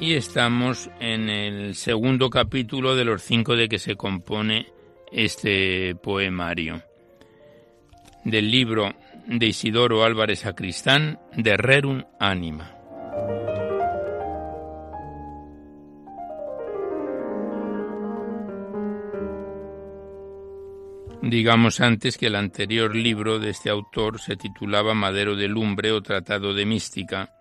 y 0.00 0.14
estamos 0.14 0.90
en 1.00 1.28
el 1.28 1.74
segundo 1.74 2.30
capítulo 2.30 2.96
de 2.96 3.04
los 3.04 3.22
cinco 3.22 3.54
de 3.54 3.68
que 3.68 3.78
se 3.78 3.96
compone 3.96 4.66
este 5.12 5.94
poemario 5.94 6.82
del 8.24 8.50
libro 8.50 8.94
de 9.26 9.46
Isidoro 9.46 10.04
Álvarez 10.04 10.40
Sacristán 10.40 11.20
de 11.36 11.56
Rerum 11.56 12.04
Anima. 12.18 12.76
Digamos 21.22 21.80
antes 21.80 22.18
que 22.18 22.26
el 22.26 22.34
anterior 22.34 22.96
libro 22.96 23.38
de 23.38 23.50
este 23.50 23.70
autor 23.70 24.20
se 24.20 24.36
titulaba 24.36 24.92
Madero 24.92 25.36
de 25.36 25.46
Lumbre 25.46 25.92
o 25.92 26.02
Tratado 26.02 26.52
de 26.52 26.66
Mística 26.66 27.32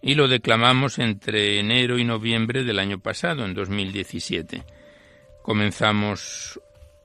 y 0.00 0.14
lo 0.14 0.26
declamamos 0.26 0.98
entre 0.98 1.58
enero 1.60 1.98
y 1.98 2.04
noviembre 2.04 2.64
del 2.64 2.78
año 2.78 3.00
pasado, 3.00 3.44
en 3.44 3.54
2017. 3.54 4.64
Comenzamos 5.42 6.60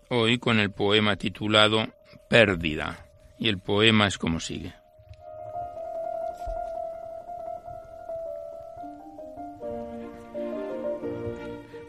hoy 0.10 0.38
con 0.38 0.60
el 0.60 0.72
poema 0.72 1.16
titulado 1.16 1.88
Pérdida, 2.30 3.06
y 3.38 3.47
el 3.47 3.60
poema 3.60 4.08
es 4.08 4.18
como 4.18 4.39
sigue. 4.39 4.74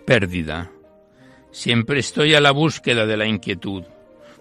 Pérdida. 0.05 0.71
Siempre 1.51 2.01
estoy 2.01 2.35
a 2.35 2.41
la 2.41 2.53
búsqueda 2.53 3.07
de 3.07 3.17
la 3.17 3.27
inquietud. 3.27 3.85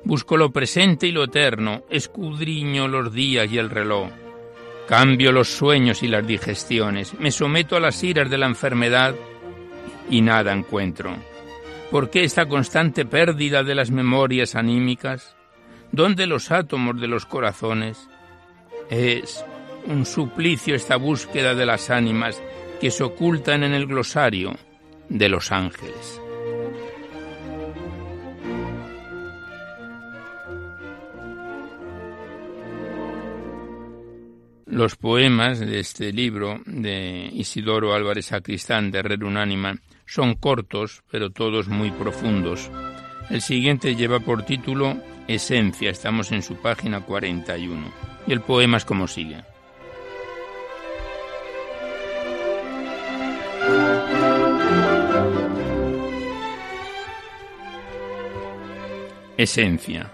Busco 0.03 0.37
lo 0.37 0.51
presente 0.51 1.07
y 1.07 1.11
lo 1.11 1.25
eterno, 1.25 1.83
escudriño 1.89 2.87
los 2.87 3.13
días 3.13 3.51
y 3.51 3.57
el 3.57 3.69
reloj. 3.69 4.09
Cambio 4.87 5.31
los 5.31 5.49
sueños 5.49 6.01
y 6.01 6.07
las 6.07 6.25
digestiones, 6.25 7.13
me 7.19 7.31
someto 7.31 7.75
a 7.75 7.79
las 7.79 8.03
iras 8.03 8.29
de 8.29 8.37
la 8.37 8.47
enfermedad 8.47 9.13
y 10.09 10.21
nada 10.21 10.53
encuentro. 10.53 11.15
¿Por 11.91 12.09
qué 12.09 12.23
esta 12.23 12.47
constante 12.47 13.05
pérdida 13.05 13.63
de 13.63 13.75
las 13.75 13.91
memorias 13.91 14.55
anímicas? 14.55 15.35
¿Dónde 15.91 16.27
los 16.27 16.51
átomos 16.51 16.99
de 16.99 17.07
los 17.07 17.25
corazones? 17.25 18.09
Es 18.89 19.43
un 19.85 20.05
suplicio 20.05 20.75
esta 20.75 20.95
búsqueda 20.95 21.55
de 21.55 21.65
las 21.65 21.89
ánimas 21.89 22.41
que 22.79 22.91
se 22.91 23.03
ocultan 23.03 23.63
en 23.63 23.73
el 23.73 23.85
glosario 23.85 24.55
de 25.09 25.29
los 25.29 25.51
ángeles. 25.51 26.21
Los 34.71 34.95
poemas 34.95 35.59
de 35.59 35.79
este 35.79 36.13
libro 36.13 36.61
de 36.67 37.27
Isidoro 37.33 37.95
Álvarez 37.95 38.27
Sacristán 38.27 38.91
de 38.91 39.01
Red 39.01 39.23
Unánima 39.23 39.75
son 40.05 40.35
cortos, 40.35 41.01
pero 41.09 41.31
todos 41.31 41.67
muy 41.67 41.89
profundos. 41.89 42.69
El 43.31 43.41
siguiente 43.41 43.95
lleva 43.95 44.19
por 44.19 44.43
título 44.43 45.01
Esencia, 45.27 45.89
estamos 45.89 46.31
en 46.31 46.43
su 46.43 46.55
página 46.61 47.01
41, 47.01 47.91
y 48.27 48.31
el 48.31 48.41
poema 48.41 48.77
es 48.77 48.85
como 48.85 49.07
sigue. 49.07 49.43
Esencia. 59.35 60.11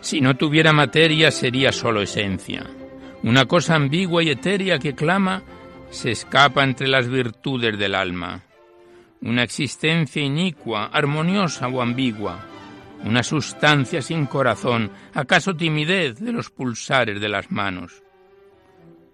Si 0.00 0.20
no 0.20 0.36
tuviera 0.36 0.72
materia 0.72 1.30
sería 1.30 1.70
solo 1.70 2.02
esencia. 2.02 2.66
Una 3.22 3.44
cosa 3.44 3.74
ambigua 3.74 4.22
y 4.22 4.30
etérea 4.30 4.78
que 4.78 4.94
clama 4.94 5.42
se 5.90 6.10
escapa 6.10 6.64
entre 6.64 6.88
las 6.88 7.08
virtudes 7.08 7.78
del 7.78 7.94
alma. 7.94 8.42
Una 9.20 9.42
existencia 9.42 10.22
inicua, 10.22 10.86
armoniosa 10.86 11.68
o 11.68 11.82
ambigua, 11.82 12.40
una 13.04 13.22
sustancia 13.22 14.00
sin 14.00 14.24
corazón, 14.24 14.90
acaso 15.12 15.54
timidez 15.54 16.18
de 16.18 16.32
los 16.32 16.48
pulsares 16.48 17.20
de 17.20 17.28
las 17.28 17.50
manos, 17.50 18.02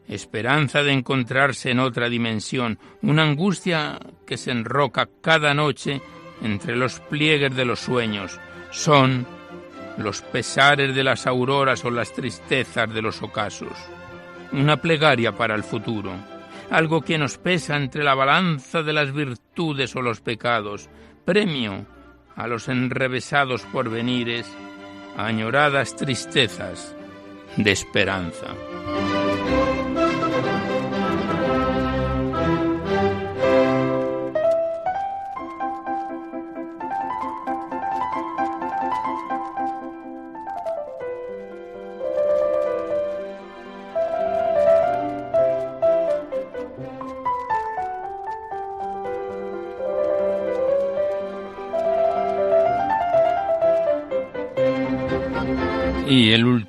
esperanza 0.07 0.85
de 0.85 0.93
encontrarse 0.93 1.71
en 1.71 1.81
otra 1.81 2.09
dimensión, 2.09 2.79
una 3.03 3.25
angustia 3.25 3.99
que 4.25 4.37
se 4.37 4.53
enroca 4.53 5.09
cada 5.21 5.55
noche 5.55 6.01
entre 6.43 6.77
los 6.77 7.01
pliegues 7.01 7.57
de 7.57 7.65
los 7.65 7.81
sueños, 7.81 8.39
son 8.71 9.27
los 9.99 10.23
pesares 10.23 10.95
de 10.95 11.03
las 11.03 11.27
auroras 11.27 11.85
o 11.85 11.91
las 11.91 12.13
tristezas 12.13 12.93
de 12.93 13.03
los 13.03 13.23
ocasos. 13.23 13.96
Una 14.53 14.77
plegaria 14.77 15.33
para 15.33 15.55
el 15.55 15.63
futuro, 15.65 16.13
algo 16.71 17.01
que 17.03 17.19
nos 17.19 17.39
pesa 17.39 17.77
entre 17.77 18.05
la 18.05 18.15
balanza 18.15 18.83
de 18.83 18.93
las 18.93 19.13
virtudes 19.13 19.95
o 19.97 20.03
los 20.03 20.21
pecados, 20.21 20.89
premio 21.25 21.87
a 22.37 22.47
los 22.47 22.69
enrevesados 22.69 23.63
porvenires, 23.63 24.47
añoradas 25.17 25.97
tristezas 25.97 26.95
de 27.57 27.73
esperanza. 27.73 28.49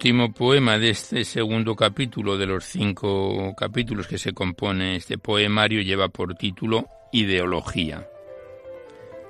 Último 0.07 0.31
poema 0.31 0.77
de 0.77 0.91
este 0.91 1.25
segundo 1.25 1.75
capítulo, 1.75 2.37
de 2.37 2.45
los 2.45 2.63
cinco 2.63 3.53
capítulos 3.57 4.07
que 4.07 4.17
se 4.17 4.31
compone 4.31 4.95
este 4.95 5.17
poemario, 5.17 5.81
lleva 5.81 6.07
por 6.07 6.33
título 6.35 6.87
Ideología. 7.11 8.07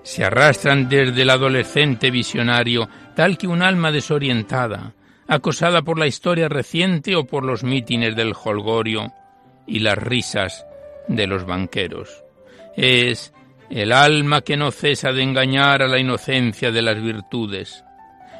Se 0.03 0.23
arrastran 0.23 0.87
desde 0.87 1.23
el 1.23 1.31
adolescente 1.31 2.11
visionario, 2.11 2.87
tal 3.15 3.39
que 3.39 3.47
un 3.47 3.63
alma 3.63 3.91
desorientada, 3.91 4.93
acosada 5.27 5.81
por 5.81 5.97
la 5.97 6.05
historia 6.05 6.47
reciente 6.47 7.15
o 7.15 7.25
por 7.25 7.43
los 7.43 7.63
mítines 7.63 8.15
del 8.15 8.33
holgorio 8.35 9.11
y 9.65 9.79
las 9.79 9.97
risas 9.97 10.63
de 11.07 11.25
los 11.25 11.43
banqueros. 11.43 12.23
Es 12.75 13.33
el 13.71 13.91
alma 13.91 14.41
que 14.41 14.57
no 14.57 14.69
cesa 14.69 15.11
de 15.11 15.23
engañar 15.23 15.81
a 15.81 15.87
la 15.87 15.97
inocencia 15.97 16.71
de 16.71 16.83
las 16.83 17.01
virtudes, 17.01 17.83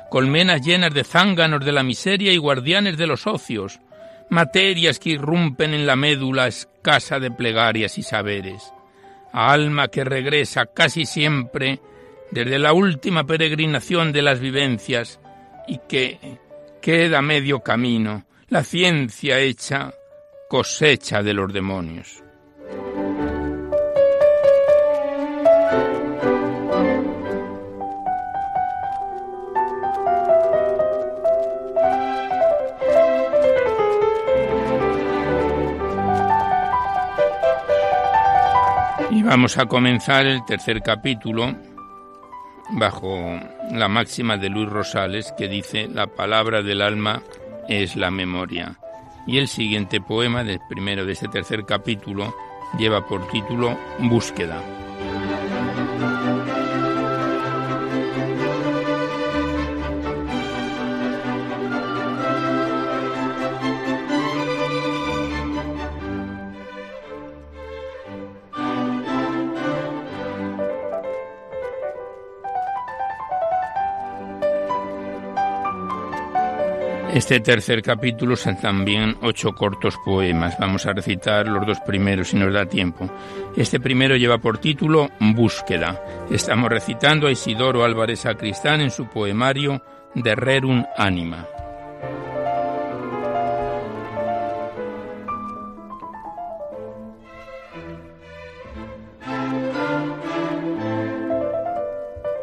colmenas 0.09 0.61
llenas 0.61 0.93
de 0.93 1.03
zánganos 1.03 1.63
de 1.65 1.71
la 1.71 1.83
miseria 1.83 2.31
y 2.31 2.37
guardianes 2.37 2.97
de 2.97 3.07
los 3.07 3.27
ocios, 3.27 3.79
materias 4.29 4.99
que 4.99 5.11
irrumpen 5.11 5.73
en 5.73 5.85
la 5.85 5.95
médula 5.95 6.47
escasa 6.47 7.19
de 7.19 7.31
plegarias 7.31 7.97
y 7.97 8.03
saberes, 8.03 8.73
alma 9.31 9.87
que 9.87 10.03
regresa 10.03 10.65
casi 10.67 11.05
siempre 11.05 11.79
desde 12.31 12.59
la 12.59 12.73
última 12.73 13.25
peregrinación 13.25 14.11
de 14.11 14.21
las 14.21 14.39
vivencias 14.39 15.19
y 15.67 15.79
que 15.87 16.39
queda 16.81 17.21
medio 17.21 17.61
camino, 17.61 18.25
la 18.49 18.63
ciencia 18.63 19.39
hecha 19.39 19.93
cosecha 20.49 21.21
de 21.21 21.33
los 21.33 21.51
demonios. 21.51 22.23
Vamos 39.27 39.57
a 39.57 39.65
comenzar 39.65 40.25
el 40.25 40.45
tercer 40.45 40.81
capítulo 40.81 41.53
bajo 42.69 43.37
la 43.73 43.89
máxima 43.89 44.37
de 44.37 44.47
Luis 44.47 44.69
Rosales 44.69 45.33
que 45.37 45.49
dice 45.49 45.89
la 45.89 46.07
palabra 46.07 46.61
del 46.61 46.81
alma 46.81 47.21
es 47.67 47.97
la 47.97 48.09
memoria. 48.09 48.79
Y 49.25 49.39
el 49.39 49.49
siguiente 49.49 49.99
poema 49.99 50.45
del 50.45 50.61
primero 50.69 51.05
de 51.05 51.11
este 51.11 51.27
tercer 51.27 51.65
capítulo 51.65 52.33
lleva 52.79 53.05
por 53.05 53.27
título 53.27 53.77
Búsqueda. 53.99 54.63
Este 77.17 77.39
tercer 77.39 77.81
capítulo 77.81 78.35
son 78.35 78.57
también 78.57 79.17
ocho 79.23 79.55
cortos 79.55 79.97
poemas. 80.05 80.55
Vamos 80.59 80.85
a 80.85 80.93
recitar 80.93 81.47
los 81.47 81.65
dos 81.65 81.79
primeros 81.79 82.27
si 82.27 82.37
nos 82.37 82.53
da 82.53 82.67
tiempo. 82.67 83.09
Este 83.55 83.79
primero 83.79 84.15
lleva 84.15 84.37
por 84.37 84.59
título 84.59 85.09
Búsqueda. 85.19 85.99
Estamos 86.29 86.69
recitando 86.69 87.25
a 87.25 87.31
Isidoro 87.31 87.83
Álvarez 87.83 88.19
Sacristán 88.19 88.81
en 88.81 88.91
su 88.91 89.07
poemario 89.07 89.81
De 90.13 90.35
Rerum 90.35 90.85
Anima. 90.95 91.47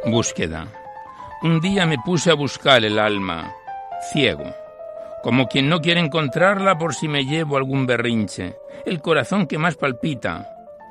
Búsqueda. 0.04 0.66
Un 1.42 1.60
día 1.60 1.86
me 1.86 1.98
puse 2.04 2.32
a 2.32 2.34
buscar 2.34 2.84
el 2.84 2.98
alma, 2.98 3.54
ciego 4.12 4.63
como 5.24 5.48
quien 5.48 5.70
no 5.70 5.80
quiere 5.80 6.00
encontrarla 6.00 6.76
por 6.76 6.94
si 6.94 7.08
me 7.08 7.24
llevo 7.24 7.56
algún 7.56 7.86
berrinche, 7.86 8.56
el 8.84 9.00
corazón 9.00 9.46
que 9.46 9.56
más 9.56 9.74
palpita, 9.74 10.46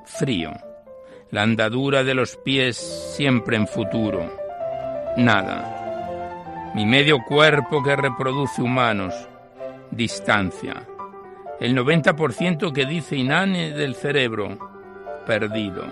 frío, 0.06 0.52
la 1.30 1.44
andadura 1.44 2.04
de 2.04 2.16
los 2.16 2.36
pies 2.38 2.76
siempre 3.16 3.58
en 3.58 3.68
futuro, 3.68 4.36
nada, 5.18 6.72
mi 6.74 6.84
medio 6.84 7.20
cuerpo 7.28 7.84
que 7.84 7.96
reproduce 7.96 8.64
humanos, 8.64 9.14
distancia, 9.92 10.82
el 11.60 11.78
90% 11.78 12.74
que 12.74 12.88
dice 12.88 13.16
Inane 13.16 13.70
del 13.70 13.94
cerebro, 13.94 14.58
perdido. 15.28 15.86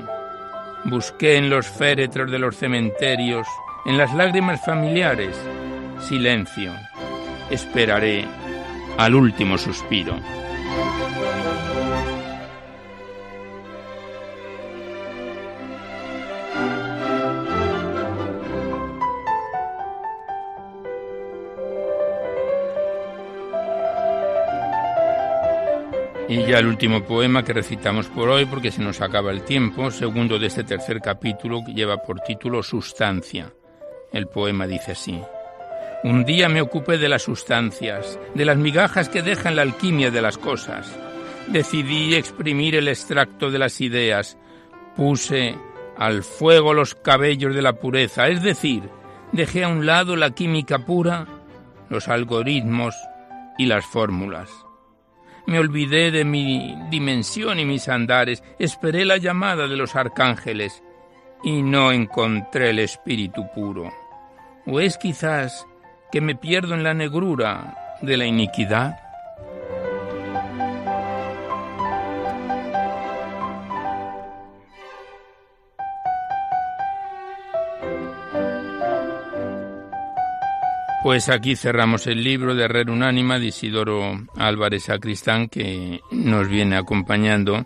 Busqué 0.86 1.38
en 1.38 1.52
los 1.52 1.68
féretros 1.68 2.32
de 2.32 2.40
los 2.40 2.56
cementerios, 2.58 3.46
en 3.86 4.00
las 4.00 4.12
lágrimas 4.16 4.66
familiares, 4.66 5.40
silencio 6.00 6.72
esperaré 7.52 8.26
al 8.98 9.16
último 9.16 9.58
suspiro. 9.58 10.16
Y 26.32 26.46
ya 26.46 26.60
el 26.60 26.68
último 26.68 27.04
poema 27.04 27.44
que 27.44 27.52
recitamos 27.52 28.08
por 28.08 28.30
hoy, 28.30 28.46
porque 28.46 28.72
se 28.72 28.82
nos 28.82 29.02
acaba 29.02 29.32
el 29.32 29.44
tiempo, 29.44 29.92
segundo 29.92 30.40
de 30.40 30.48
este 30.48 30.64
tercer 30.64 31.02
capítulo, 31.02 31.62
que 31.66 31.74
lleva 31.74 31.98
por 31.98 32.22
título 32.22 32.64
Sustancia. 32.64 33.52
El 34.14 34.28
poema 34.28 34.66
dice 34.66 34.94
así. 34.94 35.22
Un 36.04 36.26
día 36.26 36.50
me 36.50 36.62
ocupé 36.62 36.98
de 36.98 37.08
las 37.08 37.22
sustancias, 37.22 38.20
de 38.34 38.46
las 38.46 38.58
migajas 38.58 39.08
que 39.08 39.22
dejan 39.22 39.56
la 39.56 39.62
alquimia 39.62 40.10
de 40.10 40.22
las 40.22 40.40
cosas. 40.40 40.92
Decidí 41.48 42.16
exprimir 42.16 42.76
el 42.76 42.88
extracto 42.88 43.52
de 43.52 43.60
las 43.60 43.80
ideas. 43.82 44.36
Puse 44.96 45.56
al 45.98 46.24
fuego 46.24 46.74
los 46.74 46.96
cabellos 46.96 47.54
de 47.54 47.62
la 47.62 47.74
pureza, 47.74 48.30
es 48.30 48.42
decir, 48.42 48.90
dejé 49.32 49.64
a 49.64 49.68
un 49.68 49.86
lado 49.86 50.16
la 50.16 50.32
química 50.32 50.80
pura, 50.80 51.28
los 51.90 52.08
algoritmos 52.08 52.96
y 53.60 53.68
las 53.68 53.86
fórmulas. 53.86 54.50
Me 55.46 55.60
olvidé 55.60 56.10
de 56.10 56.26
mi 56.26 56.78
dimensión 56.90 57.60
y 57.60 57.66
mis 57.66 57.88
andares, 57.90 58.44
esperé 58.58 59.06
la 59.06 59.18
llamada 59.18 59.68
de 59.68 59.78
los 59.78 59.96
arcángeles 59.96 60.82
y 61.44 61.62
no 61.62 61.92
encontré 61.92 62.72
el 62.72 62.80
espíritu 62.80 63.46
puro. 63.54 63.92
¿O 64.66 64.80
es 64.80 64.98
quizás 64.98 65.68
que 66.12 66.22
me 66.22 66.36
pierdo 66.36 66.74
en 66.74 66.84
la 66.84 66.94
negrura 66.94 67.76
de 68.02 68.18
la 68.18 68.26
iniquidad? 68.26 69.00
Pues 81.04 81.30
aquí 81.30 81.56
cerramos 81.56 82.06
el 82.06 82.24
libro 82.24 82.54
de 82.54 82.66
Herrera 82.66 82.92
Unánima 82.92 83.40
de 83.40 83.48
Isidoro 83.48 84.22
Álvarez 84.38 84.84
Sacristán 84.84 85.50
que 85.50 86.00
nos 86.12 86.48
viene 86.48 86.78
acompañando 86.78 87.66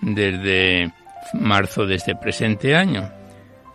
desde 0.00 0.92
marzo 1.34 1.86
de 1.86 1.94
este 1.94 2.16
presente 2.16 2.74
año. 2.74 3.19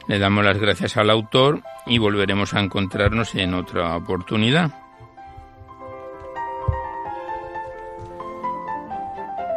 Le 0.07 0.19
damos 0.19 0.45
las 0.45 0.57
gracias 0.59 0.97
al 0.97 1.09
autor 1.09 1.61
y 1.87 1.97
volveremos 1.97 2.53
a 2.53 2.59
encontrarnos 2.59 3.33
en 3.35 3.53
otra 3.53 3.95
oportunidad. 3.95 4.71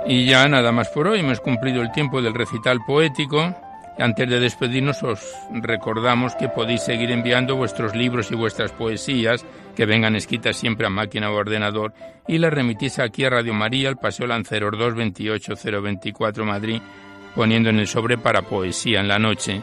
Y 0.06 0.24
ya 0.24 0.48
nada 0.48 0.72
más 0.72 0.88
por 0.88 1.06
hoy, 1.08 1.20
hemos 1.20 1.40
cumplido 1.40 1.82
el 1.82 1.92
tiempo 1.92 2.22
del 2.22 2.32
recital 2.32 2.80
poético. 2.86 3.54
Antes 3.98 4.30
de 4.30 4.40
despedirnos 4.40 5.02
os 5.02 5.20
recordamos 5.50 6.34
que 6.36 6.48
podéis 6.48 6.82
seguir 6.82 7.10
enviando 7.10 7.56
vuestros 7.56 7.94
libros 7.94 8.30
y 8.30 8.36
vuestras 8.36 8.72
poesías 8.72 9.44
que 9.76 9.86
vengan 9.86 10.16
escritas 10.16 10.56
siempre 10.56 10.86
a 10.86 10.90
máquina 10.90 11.30
o 11.30 11.34
ordenador 11.34 11.92
y 12.26 12.38
las 12.38 12.52
remitís 12.52 13.00
aquí 13.00 13.24
a 13.24 13.30
Radio 13.30 13.52
María, 13.54 13.88
al 13.88 13.96
Paseo 13.96 14.26
Lanceros 14.26 14.78
228 14.78 16.44
Madrid, 16.44 16.80
poniendo 17.34 17.68
en 17.70 17.80
el 17.80 17.88
sobre 17.88 18.16
para 18.16 18.42
poesía 18.42 19.00
en 19.00 19.08
la 19.08 19.18
noche 19.18 19.60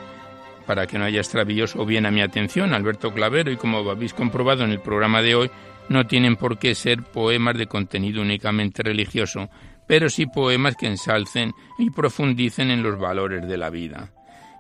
para 0.65 0.87
que 0.87 0.97
no 0.97 1.05
haya 1.05 1.19
extravíos 1.19 1.75
o 1.75 1.85
bien 1.85 2.05
a 2.05 2.11
mi 2.11 2.21
atención, 2.21 2.73
Alberto 2.73 3.13
Clavero, 3.13 3.51
y 3.51 3.57
como 3.57 3.89
habéis 3.89 4.13
comprobado 4.13 4.63
en 4.63 4.71
el 4.71 4.81
programa 4.81 5.21
de 5.21 5.35
hoy, 5.35 5.51
no 5.89 6.05
tienen 6.07 6.35
por 6.35 6.57
qué 6.57 6.75
ser 6.75 7.03
poemas 7.03 7.57
de 7.57 7.67
contenido 7.67 8.21
únicamente 8.21 8.83
religioso, 8.83 9.49
pero 9.87 10.09
sí 10.09 10.25
poemas 10.25 10.75
que 10.75 10.87
ensalcen 10.87 11.53
y 11.77 11.89
profundicen 11.91 12.71
en 12.71 12.81
los 12.81 12.99
valores 12.99 13.47
de 13.47 13.57
la 13.57 13.69
vida. 13.69 14.11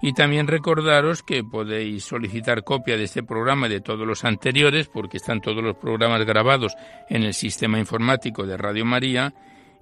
Y 0.01 0.13
también 0.13 0.47
recordaros 0.47 1.23
que 1.23 1.43
podéis 1.43 2.03
solicitar 2.03 2.63
copia 2.63 2.97
de 2.97 3.05
este 3.05 3.23
programa 3.23 3.67
y 3.67 3.71
de 3.71 3.81
todos 3.81 4.05
los 4.05 4.23
anteriores, 4.23 4.87
porque 4.87 5.17
están 5.17 5.41
todos 5.41 5.63
los 5.63 5.77
programas 5.77 6.25
grabados 6.25 6.75
en 7.09 7.23
el 7.23 7.33
sistema 7.33 7.79
informático 7.79 8.45
de 8.45 8.57
Radio 8.57 8.85
María, 8.85 9.33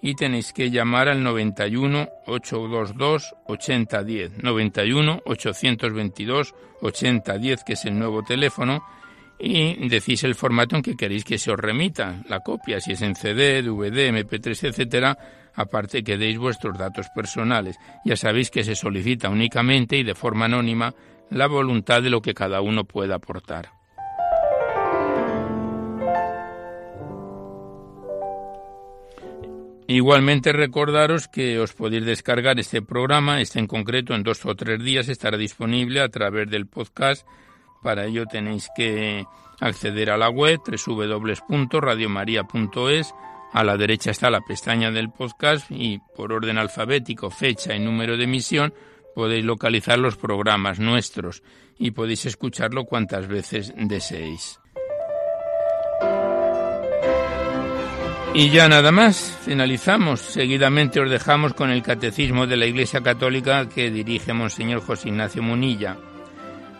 y 0.03 0.15
tenéis 0.15 0.51
que 0.51 0.69
llamar 0.69 1.07
al 1.07 1.23
91 1.23 2.09
822 2.27 3.35
8010, 3.47 4.43
91 4.43 5.21
822 5.25 6.53
8010, 6.81 7.63
que 7.63 7.73
es 7.73 7.85
el 7.85 7.97
nuevo 7.97 8.21
teléfono, 8.21 8.83
y 9.39 9.87
decís 9.87 10.25
el 10.25 10.35
formato 10.35 10.75
en 10.75 10.81
que 10.81 10.97
queréis 10.97 11.23
que 11.23 11.37
se 11.37 11.51
os 11.51 11.57
remita 11.57 12.21
la 12.27 12.41
copia, 12.41 12.81
si 12.81 12.91
es 12.91 13.01
en 13.01 13.15
CD, 13.15 13.61
DVD, 13.61 14.11
MP3, 14.11 14.67
etcétera, 14.67 15.17
aparte 15.55 16.03
que 16.03 16.17
deis 16.17 16.37
vuestros 16.37 16.77
datos 16.77 17.07
personales. 17.15 17.77
Ya 18.03 18.17
sabéis 18.17 18.51
que 18.51 18.65
se 18.65 18.75
solicita 18.75 19.29
únicamente 19.29 19.95
y 19.95 20.03
de 20.03 20.15
forma 20.15 20.45
anónima 20.45 20.93
la 21.29 21.47
voluntad 21.47 22.03
de 22.03 22.09
lo 22.09 22.21
que 22.21 22.33
cada 22.33 22.59
uno 22.59 22.83
pueda 22.83 23.15
aportar. 23.15 23.82
Igualmente 29.93 30.51
recordaros 30.53 31.27
que 31.27 31.59
os 31.59 31.73
podéis 31.77 32.03
descargar 32.03 32.59
este 32.59 32.81
programa, 32.81 33.41
este 33.41 33.59
en 33.59 33.67
concreto 33.67 34.15
en 34.15 34.23
dos 34.23 34.43
o 34.43 34.55
tres 34.55 34.81
días 34.81 35.07
estará 35.07 35.37
disponible 35.37 36.01
a 36.01 36.09
través 36.09 36.49
del 36.49 36.65
podcast. 36.65 37.27
Para 37.83 38.07
ello 38.07 38.25
tenéis 38.25 38.69
que 38.75 39.23
acceder 39.59 40.09
a 40.09 40.17
la 40.17 40.31
web 40.31 40.59
www.radiomaria.es. 40.65 43.13
A 43.53 43.63
la 43.63 43.77
derecha 43.77 44.09
está 44.09 44.31
la 44.31 44.41
pestaña 44.41 44.89
del 44.89 45.11
podcast 45.11 45.69
y 45.69 45.99
por 46.15 46.33
orden 46.33 46.57
alfabético, 46.57 47.29
fecha 47.29 47.75
y 47.75 47.79
número 47.79 48.17
de 48.17 48.23
emisión 48.23 48.73
podéis 49.13 49.45
localizar 49.45 49.99
los 49.99 50.17
programas 50.17 50.79
nuestros 50.79 51.43
y 51.77 51.91
podéis 51.91 52.25
escucharlo 52.25 52.85
cuantas 52.85 53.27
veces 53.27 53.71
deseéis. 53.77 54.59
Y 58.35 58.49
ya 58.49 58.67
nada 58.67 58.91
más, 58.91 59.37
finalizamos. 59.45 60.19
Seguidamente 60.19 60.99
os 60.99 61.07
dejamos 61.07 61.53
con 61.53 61.69
el 61.69 61.83
Catecismo 61.83 62.47
de 62.47 62.57
la 62.57 62.65
Iglesia 62.65 63.01
Católica 63.01 63.69
que 63.69 63.91
dirige 63.91 64.33
Monseñor 64.33 64.81
José 64.81 65.09
Ignacio 65.09 65.43
Munilla. 65.43 65.97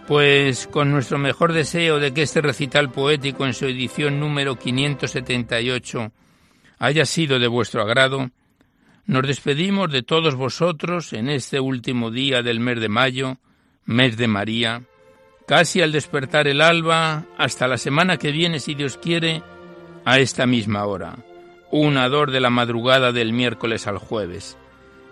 Pues 0.08 0.66
con 0.66 0.90
nuestro 0.90 1.20
mejor 1.20 1.54
deseo 1.54 2.00
de 2.00 2.12
que 2.12 2.24
este 2.24 2.42
recital 2.42 2.90
poético 2.90 3.46
en 3.46 3.54
su 3.54 3.66
edición 3.68 4.20
número 4.20 4.58
578 4.58 6.12
haya 6.80 7.06
sido 7.06 7.38
de 7.38 7.48
vuestro 7.48 7.84
agrado, 7.84 8.32
nos 9.06 9.28
despedimos 9.28 9.92
de 9.92 10.02
todos 10.02 10.34
vosotros 10.34 11.14
en 11.14 11.30
este 11.30 11.60
último 11.60 12.10
día 12.10 12.42
del 12.42 12.60
mes 12.60 12.82
de 12.82 12.90
mayo, 12.90 13.38
mes 13.86 14.18
de 14.18 14.28
María, 14.28 14.82
casi 15.48 15.84
al 15.84 15.92
despertar 15.92 16.48
el 16.48 16.62
alba, 16.62 17.26
hasta 17.38 17.68
la 17.68 17.78
semana 17.78 18.18
que 18.18 18.32
viene, 18.32 18.60
si 18.60 18.74
Dios 18.74 18.98
quiere, 18.98 19.44
a 20.04 20.18
esta 20.18 20.48
misma 20.48 20.86
hora 20.86 21.16
un 21.74 21.98
ador 21.98 22.30
de 22.30 22.40
la 22.40 22.52
madrugada 22.52 23.12
del 23.12 23.34
miércoles 23.34 23.88
al 23.88 23.98
jueves. 23.98 24.58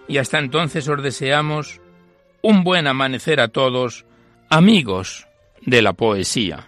Y 0.08 0.20
hasta 0.20 0.38
entonces 0.38 0.88
os 0.88 1.02
deseamos 1.02 1.82
un 2.44 2.64
buen 2.64 2.86
amanecer 2.86 3.40
a 3.40 3.48
todos, 3.48 4.06
amigos 4.48 5.26
de 5.66 5.82
la 5.82 5.94
poesía. 5.94 6.68